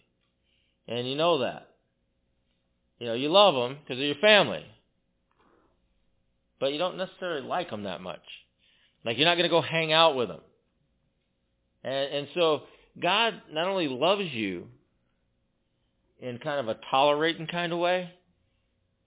[0.90, 1.68] And you know that.
[2.98, 4.64] You know, you love them because they're your family.
[6.58, 8.20] But you don't necessarily like them that much.
[9.04, 10.40] Like you're not going to go hang out with them.
[11.82, 12.62] And, and so
[13.00, 14.66] God not only loves you
[16.20, 18.10] in kind of a tolerating kind of way,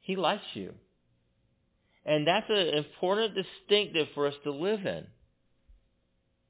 [0.02, 0.74] he likes you.
[2.06, 5.06] And that's an important distinctive for us to live in.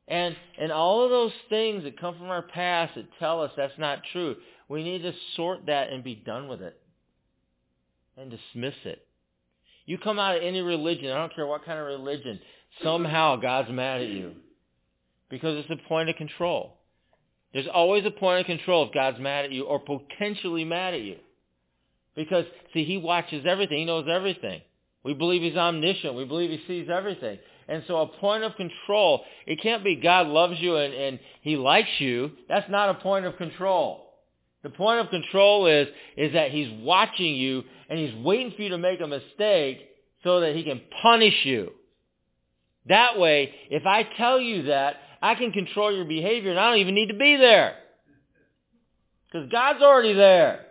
[0.07, 3.77] And and all of those things that come from our past that tell us that's
[3.77, 4.35] not true,
[4.73, 6.75] we need to sort that and be done with it.
[8.17, 9.05] And dismiss it.
[9.85, 12.39] You come out of any religion, I don't care what kind of religion,
[12.83, 14.31] somehow God's mad at you.
[15.29, 16.77] Because it's a point of control.
[17.53, 21.01] There's always a point of control if God's mad at you or potentially mad at
[21.01, 21.17] you.
[22.15, 23.77] Because, see, he watches everything.
[23.77, 24.61] He knows everything.
[25.03, 26.15] We believe he's omniscient.
[26.15, 27.37] We believe he sees everything.
[27.67, 31.57] And so a point of control, it can't be God loves you and, and he
[31.57, 32.31] likes you.
[32.49, 34.02] That's not a point of control.
[34.63, 38.69] The point of control is, is that he's watching you and he's waiting for you
[38.69, 39.79] to make a mistake
[40.23, 41.71] so that he can punish you.
[42.87, 46.79] That way, if I tell you that, I can control your behavior and I don't
[46.79, 47.75] even need to be there.
[49.31, 50.65] Because God's already there.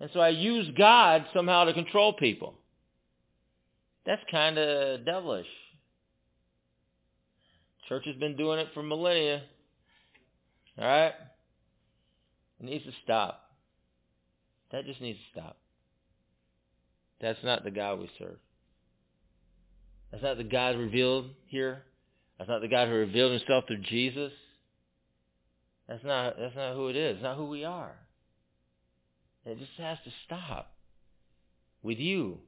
[0.00, 2.54] And so I use God somehow to control people.
[4.04, 5.46] That's kind of devilish.
[7.88, 9.42] Church has been doing it for millennia.
[10.78, 11.12] All right?
[12.60, 13.42] It needs to stop.
[14.72, 15.56] That just needs to stop.
[17.20, 18.36] That's not the God we serve.
[20.10, 21.82] That's not the God revealed here.
[22.38, 24.32] That's not the God who revealed himself through Jesus.
[25.88, 27.16] That's not that's not who it is.
[27.16, 27.92] It's not who we are.
[29.44, 30.72] It just has to stop.
[31.82, 32.38] With you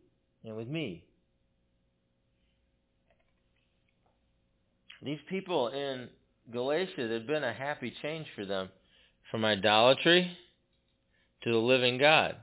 [0.45, 1.05] and with me.
[5.03, 6.09] These people in
[6.53, 8.70] Galatia, there'd been a happy change for them
[9.30, 10.36] from idolatry
[11.42, 12.36] to the living God.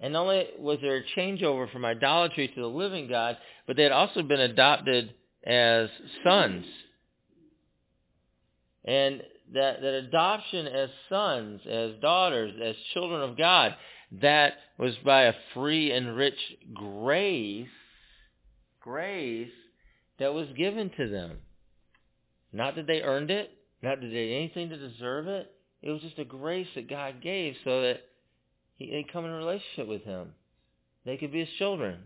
[0.00, 3.36] And not only was there a changeover from idolatry to the living God,
[3.66, 5.88] but they had also been adopted as
[6.24, 6.64] sons.
[8.84, 13.76] And that, that adoption as sons, as daughters, as children of God,
[14.20, 16.38] that was by a free and rich
[16.74, 17.68] grace,
[18.80, 19.50] grace
[20.18, 21.38] that was given to them.
[22.52, 23.50] Not that they earned it,
[23.82, 25.50] not that they did anything to deserve it.
[25.82, 28.00] It was just a grace that God gave so that
[28.76, 30.28] he, they come in a relationship with him.
[31.04, 31.98] They could be his children.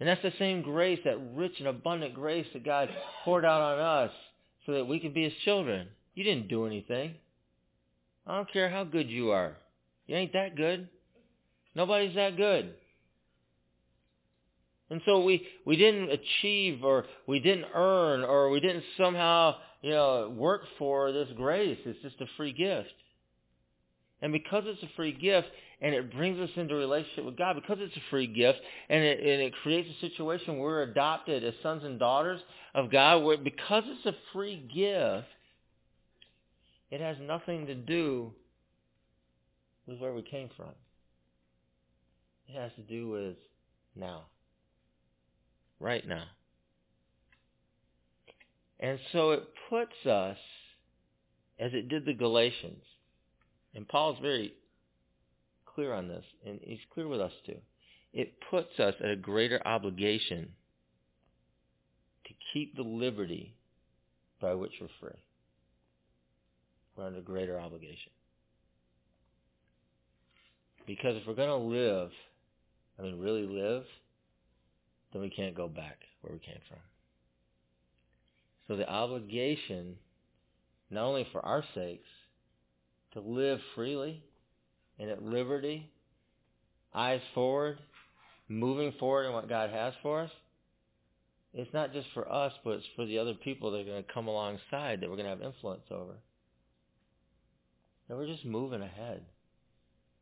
[0.00, 2.88] And that's the same grace, that rich and abundant grace that God
[3.24, 4.12] poured out on us
[4.64, 5.88] so that we could be his children.
[6.14, 7.14] You didn't do anything.
[8.26, 9.56] I don't care how good you are.
[10.06, 10.88] You ain't that good.
[11.74, 12.74] Nobody's that good.
[14.90, 19.90] And so we, we didn't achieve or we didn't earn or we didn't somehow, you
[19.90, 21.78] know, work for this grace.
[21.84, 22.88] It's just a free gift.
[24.22, 25.48] And because it's a free gift
[25.80, 28.58] and it brings us into relationship with God, because it's a free gift
[28.88, 32.40] and it, and it creates a situation where we're adopted as sons and daughters
[32.74, 35.28] of God, where, because it's a free gift,
[36.90, 38.32] it has nothing to do
[39.86, 40.70] with where we came from.
[42.48, 43.36] It has to do with
[43.94, 44.24] now
[45.80, 46.24] right now.
[48.80, 50.36] And so it puts us,
[51.58, 52.82] as it did the Galatians,
[53.74, 54.54] and Paul's very
[55.66, 57.58] clear on this, and he's clear with us too.
[58.12, 60.48] It puts us at a greater obligation
[62.26, 63.54] to keep the liberty
[64.40, 65.18] by which we're free.
[66.96, 68.12] We're under greater obligation.
[70.86, 72.10] Because if we're going to live,
[72.98, 73.84] I mean really live,
[75.12, 76.78] then we can't go back where we came from.
[78.66, 79.96] So the obligation,
[80.90, 82.08] not only for our sakes,
[83.14, 84.22] to live freely
[84.98, 85.90] and at liberty,
[86.94, 87.78] eyes forward,
[88.48, 90.30] moving forward in what God has for us,
[91.54, 94.12] it's not just for us, but it's for the other people that are going to
[94.12, 96.12] come alongside that we're going to have influence over.
[98.08, 99.22] And we're just moving ahead.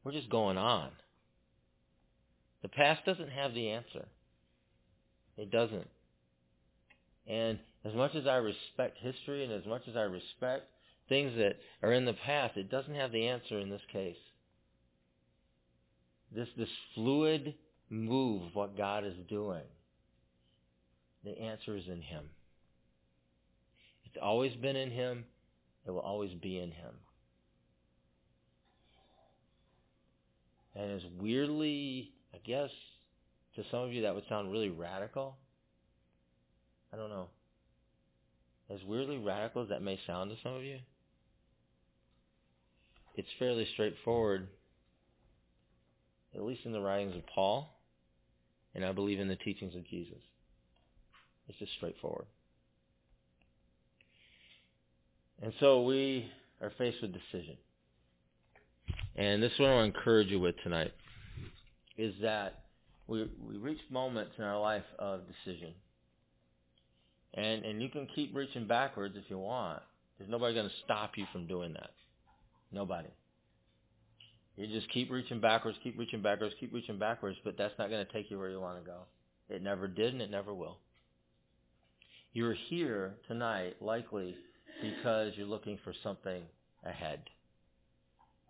[0.05, 0.91] We're just going on.
[2.63, 4.07] The past doesn't have the answer.
[5.37, 5.89] It doesn't.
[7.27, 10.65] And as much as I respect history and as much as I respect
[11.09, 14.17] things that are in the past, it doesn't have the answer in this case.
[16.35, 17.55] This, this fluid
[17.89, 19.63] move what God is doing,
[21.25, 22.25] the answer is in Him.
[24.05, 25.25] It's always been in Him.
[25.87, 26.95] It will always be in Him.
[30.75, 32.71] And as weirdly, I guess,
[33.57, 35.37] to some of you that would sound really radical.
[36.93, 37.29] I don't know.
[38.71, 40.79] As weirdly radical as that may sound to some of you,
[43.15, 44.49] it's fairly straightforward,
[46.35, 47.69] at least in the writings of Paul,
[48.75, 50.19] and I believe in the teachings of Jesus.
[51.49, 52.27] It's just straightforward.
[55.43, 56.31] And so we
[56.61, 57.57] are faced with decision.
[59.17, 60.93] And this is what I want to encourage you with tonight,
[61.97, 62.66] is that
[63.07, 65.73] we, we reach moments in our life of decision.
[67.35, 69.83] And and you can keep reaching backwards if you want.
[70.19, 71.91] There's nobody going to stop you from doing that.
[72.73, 73.09] Nobody.
[74.57, 78.05] You just keep reaching backwards, keep reaching backwards, keep reaching backwards, but that's not going
[78.05, 79.01] to take you where you want to go.
[79.51, 80.79] It never did and it never will.
[82.33, 84.35] You're here tonight likely
[84.83, 86.43] because you're looking for something
[86.85, 87.21] ahead.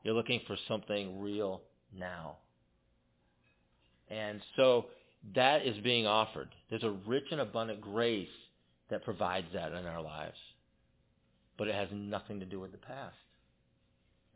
[0.05, 1.63] You're looking for something real
[1.97, 2.37] now.
[4.09, 4.87] And so
[5.35, 6.49] that is being offered.
[6.71, 8.29] There's a rich and abundant grace
[8.91, 10.37] that provides that in our lives.
[11.59, 13.17] But it has nothing to do with the past.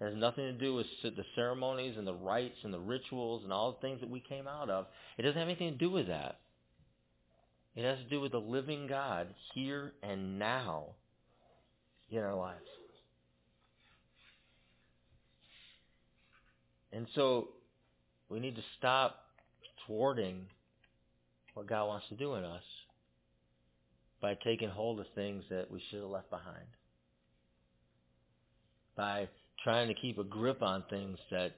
[0.00, 3.52] It has nothing to do with the ceremonies and the rites and the rituals and
[3.52, 4.86] all the things that we came out of.
[5.18, 6.40] It doesn't have anything to do with that.
[7.76, 10.86] It has to do with the living God here and now
[12.10, 12.58] in our lives.
[16.92, 17.48] And so
[18.28, 19.16] we need to stop
[19.90, 20.46] thwarting
[21.54, 22.62] what God wants to do in us
[24.22, 26.66] by taking hold of things that we should have left behind.
[28.96, 29.28] By
[29.64, 31.56] trying to keep a grip on things that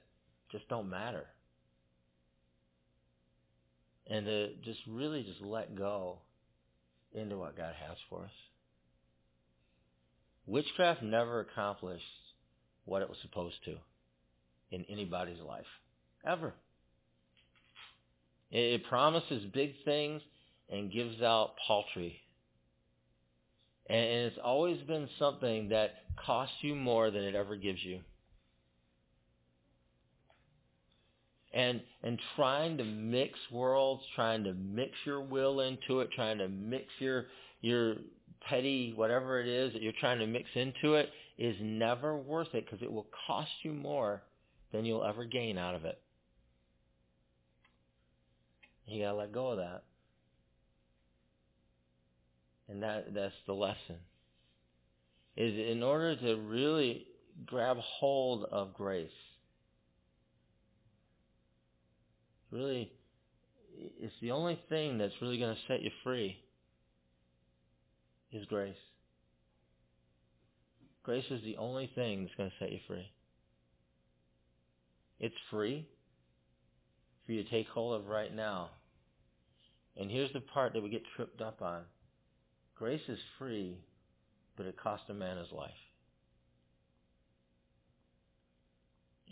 [0.51, 1.25] just don't matter.
[4.07, 6.17] And to just really just let go
[7.13, 8.31] into what God has for us.
[10.47, 12.03] Witchcraft never accomplished
[12.85, 13.75] what it was supposed to
[14.71, 15.65] in anybody's life.
[16.25, 16.55] Ever.
[18.53, 20.21] It promises big things
[20.69, 22.21] and gives out paltry.
[23.89, 28.01] And it's always been something that costs you more than it ever gives you.
[31.51, 36.47] And and trying to mix worlds, trying to mix your will into it, trying to
[36.47, 37.25] mix your
[37.61, 37.95] your
[38.47, 42.65] petty whatever it is that you're trying to mix into it is never worth it
[42.65, 44.21] because it will cost you more
[44.71, 46.02] than you'll ever gain out of it.
[48.87, 49.83] You gotta let go of that.
[52.67, 53.97] And that that's the lesson.
[55.35, 57.07] Is in order to really
[57.45, 59.09] grab hold of grace.
[62.51, 62.91] Really
[63.99, 66.37] it's the only thing that's really to set you free
[68.31, 68.75] is grace.
[71.03, 73.11] Grace is the only thing that's to set you free.
[75.19, 75.87] It's free
[77.25, 78.69] for you to take hold of right now.
[79.97, 81.83] And here's the part that we get tripped up on.
[82.75, 83.77] Grace is free,
[84.57, 85.71] but it costs a man his life.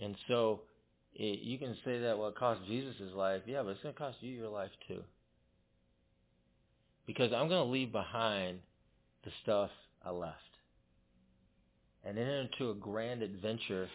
[0.01, 0.61] And so
[1.13, 3.41] it, you can say that, well, it cost Jesus his life.
[3.45, 5.03] Yeah, but it's going to cost you your life too.
[7.05, 8.59] Because I'm going to leave behind
[9.23, 9.69] the stuff
[10.05, 10.37] I left.
[12.03, 13.87] And enter into a grand adventure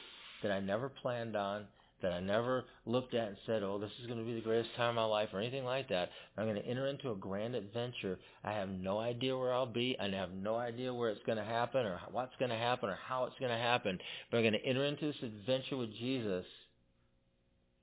[0.42, 1.64] that I never planned on,
[2.02, 4.74] that I never looked at and said, oh, this is going to be the greatest
[4.76, 6.10] time of my life or anything like that.
[6.36, 8.18] I'm going to enter into a grand adventure.
[8.44, 11.38] I have no idea where I'll be and I have no idea where it's going
[11.38, 13.98] to happen or what's going to happen or how it's going to happen.
[14.30, 16.44] But I'm going to enter into this adventure with Jesus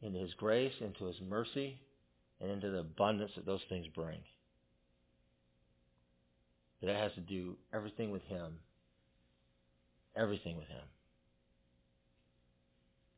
[0.03, 1.79] into his grace, into his mercy,
[2.41, 4.19] and into the abundance that those things bring.
[6.81, 8.59] That has to do everything with him.
[10.15, 10.83] Everything with him.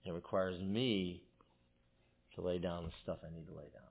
[0.06, 1.24] It requires me
[2.36, 3.84] to lay down the stuff I need to lay down.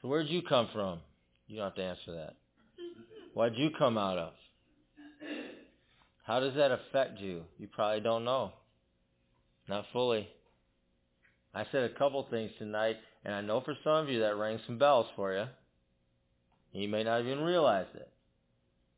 [0.00, 1.00] So where'd you come from?
[1.46, 2.34] You don't have to answer that.
[3.34, 4.32] What'd you come out of?
[6.24, 7.42] How does that affect you?
[7.58, 8.52] You probably don't know.
[9.68, 10.28] Not fully.
[11.54, 14.58] I said a couple things tonight, and I know for some of you that rang
[14.66, 15.44] some bells for you.
[16.72, 18.08] You may not even realize it.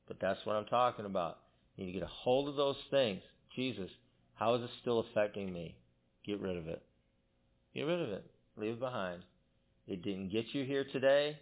[0.07, 1.39] But that's what I'm talking about.
[1.77, 3.21] You need to get a hold of those things.
[3.55, 3.91] Jesus,
[4.35, 5.77] how is it still affecting me?
[6.27, 6.83] Get rid of it.
[7.75, 8.25] Get rid of it.
[8.57, 9.23] Leave it behind.
[9.87, 11.39] It didn't get you here today.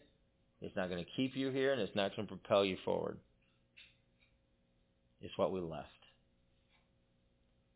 [0.61, 3.19] It's not going to keep you here, and it's not going to propel you forward.
[5.21, 5.89] It's what we left.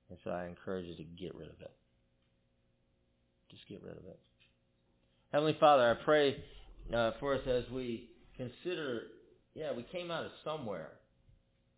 [0.09, 1.73] And so I encourage you to get rid of it.
[3.51, 4.19] Just get rid of it.
[5.33, 6.37] Heavenly Father, I pray
[6.95, 9.03] uh, for us as we consider,
[9.55, 10.91] yeah, we came out of somewhere.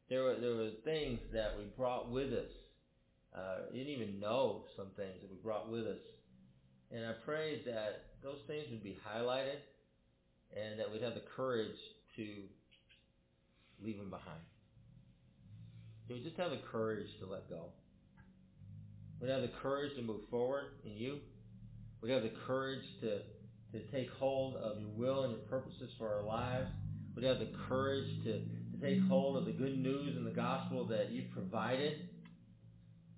[0.08, 2.50] There were there were things that we brought with us.
[3.36, 6.00] Uh, you didn't even know some things that we brought with us.
[6.90, 9.60] And I pray that those things would be highlighted
[10.56, 11.76] and that we'd have the courage
[12.16, 12.26] to
[13.84, 14.40] leave them behind.
[16.08, 17.66] We just have the courage to let go.
[19.20, 21.18] We'd have the courage to move forward in you.
[22.00, 23.18] We'd have the courage to,
[23.72, 26.70] to take hold of your will and your purposes for our lives.
[27.14, 28.40] We'd have the courage to,
[28.80, 32.08] take hold of the good news and the gospel that you've provided.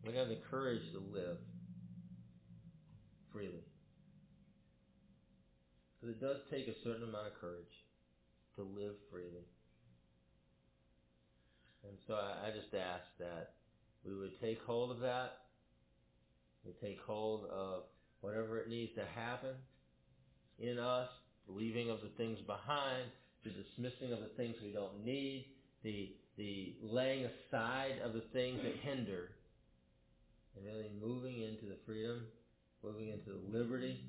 [0.05, 1.37] We'd have the courage to live
[3.33, 3.65] freely.
[6.01, 7.73] Because it does take a certain amount of courage.
[8.57, 9.47] to live freely.
[11.85, 13.53] And so I, I just ask that
[14.05, 15.39] we would take hold of that.
[16.65, 17.85] We take hold of
[18.21, 19.55] whatever it needs to happen
[20.59, 21.09] in us,
[21.49, 23.09] leaving of the things behind,
[23.45, 25.47] the dismissing of the things we don't need,
[25.83, 29.29] the the laying aside of the things that hinder,
[30.57, 32.23] and really moving into the freedom,
[32.83, 34.01] moving into the liberty,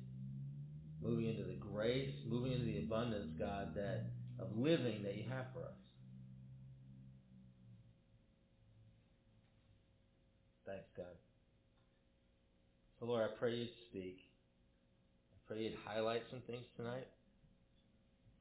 [1.02, 4.06] moving into the grace, moving into the abundance, God, that
[4.38, 5.76] of living that you have for us.
[10.64, 11.16] Thanks, God.
[12.98, 14.20] So, Lord, I pray you'd speak.
[15.34, 17.08] I pray you'd highlight some things tonight.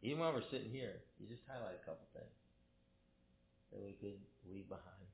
[0.01, 2.33] Even while we're sitting here, you just highlight a couple things
[3.69, 4.17] that we could
[4.49, 5.05] leave behind.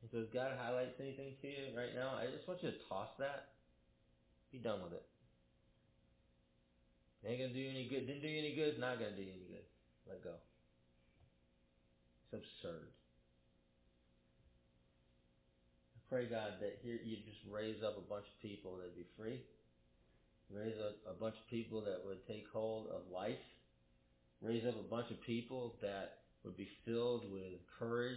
[0.00, 2.80] And so if God highlights anything to you right now, I just want you to
[2.88, 3.52] toss that.
[4.50, 5.04] Be done with it.
[7.22, 8.08] It ain't gonna do you any good.
[8.08, 8.74] Didn't do you any good.
[8.74, 9.68] It's not gonna do you any good.
[10.08, 10.34] Let go.
[12.26, 12.90] It's absurd.
[15.94, 19.06] I pray God that here you just raise up a bunch of people that'd be
[19.16, 19.38] free
[20.54, 23.42] raise a, a bunch of people that would take hold of life,
[24.40, 27.44] raise up a bunch of people that would be filled with
[27.78, 28.16] courage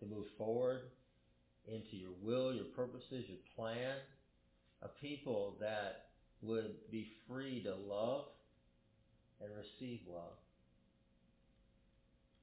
[0.00, 0.82] to move forward
[1.66, 3.96] into your will, your purposes, your plan,
[4.82, 6.06] a people that
[6.42, 8.24] would be free to love
[9.40, 10.38] and receive love.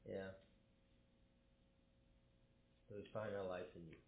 [0.07, 0.31] Yeah.
[2.89, 4.06] We'd find our life in you.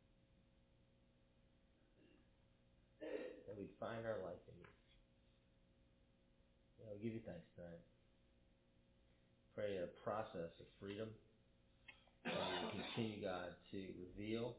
[3.59, 4.71] We'd find our life in you.
[6.79, 7.83] Yeah, we give you thanks tonight.
[9.51, 11.11] Pray a process of freedom.
[12.23, 14.55] And we continue, God, to reveal.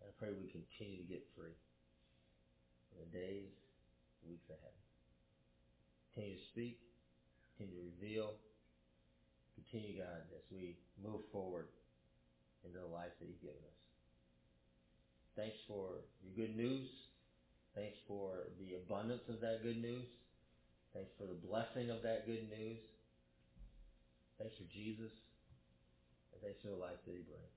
[0.00, 3.52] And I pray we continue to get free in the days,
[4.24, 4.72] weeks ahead.
[6.16, 6.80] Continue to speak.
[7.60, 8.40] Continue to reveal.
[9.60, 11.68] Continue, God, as we move forward
[12.64, 13.80] into the life that you've given us.
[15.36, 17.03] Thanks for your good news.
[17.74, 20.06] Thanks for the abundance of that good news.
[20.94, 22.78] Thanks for the blessing of that good news.
[24.38, 25.10] Thanks for Jesus.
[26.30, 27.54] And thanks for the life that he brings.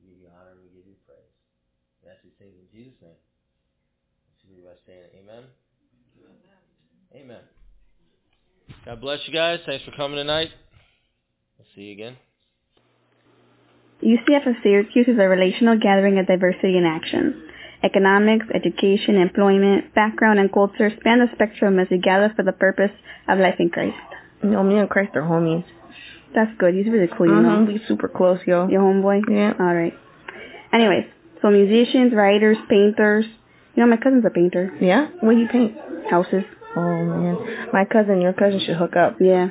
[0.00, 1.36] We give you honor and we give you praise.
[2.00, 3.20] We ask these things in Jesus' name.
[4.40, 5.44] Should be by saying amen.
[7.12, 7.44] Amen.
[8.86, 9.60] God bless you guys.
[9.66, 10.48] Thanks for coming tonight.
[11.58, 12.29] We'll see you again.
[14.02, 17.42] UCF of Syracuse is a relational gathering of diversity in action.
[17.82, 22.90] Economics, education, employment, background, and culture span the spectrum as we gather for the purpose
[23.28, 23.96] of life in Christ.
[24.42, 25.64] You know, me and Christ are homies.
[26.34, 26.74] That's good.
[26.74, 27.32] He's really cool, you.
[27.32, 27.72] Mm-hmm.
[27.72, 28.68] We super close, yo.
[28.68, 29.22] Your homeboy?
[29.28, 29.52] Yeah.
[29.58, 29.94] All right.
[30.72, 31.04] Anyways,
[31.42, 33.24] so musicians, writers, painters.
[33.74, 34.72] You know, my cousin's a painter.
[34.80, 35.08] Yeah?
[35.20, 35.76] What do you paint?
[36.10, 36.44] Houses.
[36.76, 37.68] Oh, man.
[37.72, 39.16] My cousin, your cousin should hook up.
[39.20, 39.50] Yeah.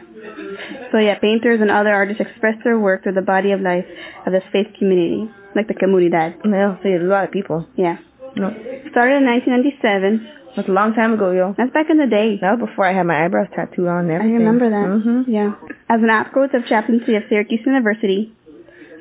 [0.92, 3.86] So yeah, painters and other artists express their work through the body of life
[4.26, 6.36] of this faith community, like the comunidad.
[6.44, 7.68] Yeah, see, a lot of people.
[7.76, 7.98] Yeah.
[8.36, 8.50] No.
[8.92, 10.28] Started in 1997.
[10.56, 11.54] That's a long time ago, yo.
[11.58, 12.38] That's back in the day.
[12.42, 14.88] That was before I had my eyebrows tattooed on and I remember that.
[14.88, 15.32] Mm-hmm.
[15.32, 15.54] Yeah.
[15.88, 18.34] As an outgrowth of chaplaincy of Syracuse University,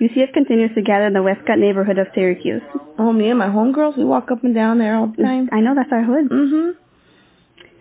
[0.00, 2.62] UCF continues to gather in the Westcott neighborhood of Syracuse.
[2.98, 5.48] Oh, me and my homegirls, we walk up and down there all the time.
[5.50, 6.28] I know that's our hood.
[6.28, 6.77] Mm-hmm.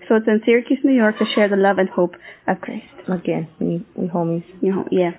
[0.07, 2.15] So it's in Syracuse, New York to share the love and hope
[2.47, 2.85] of Christ.
[3.07, 4.45] Again, we, we homies.
[4.61, 5.11] You know, yeah.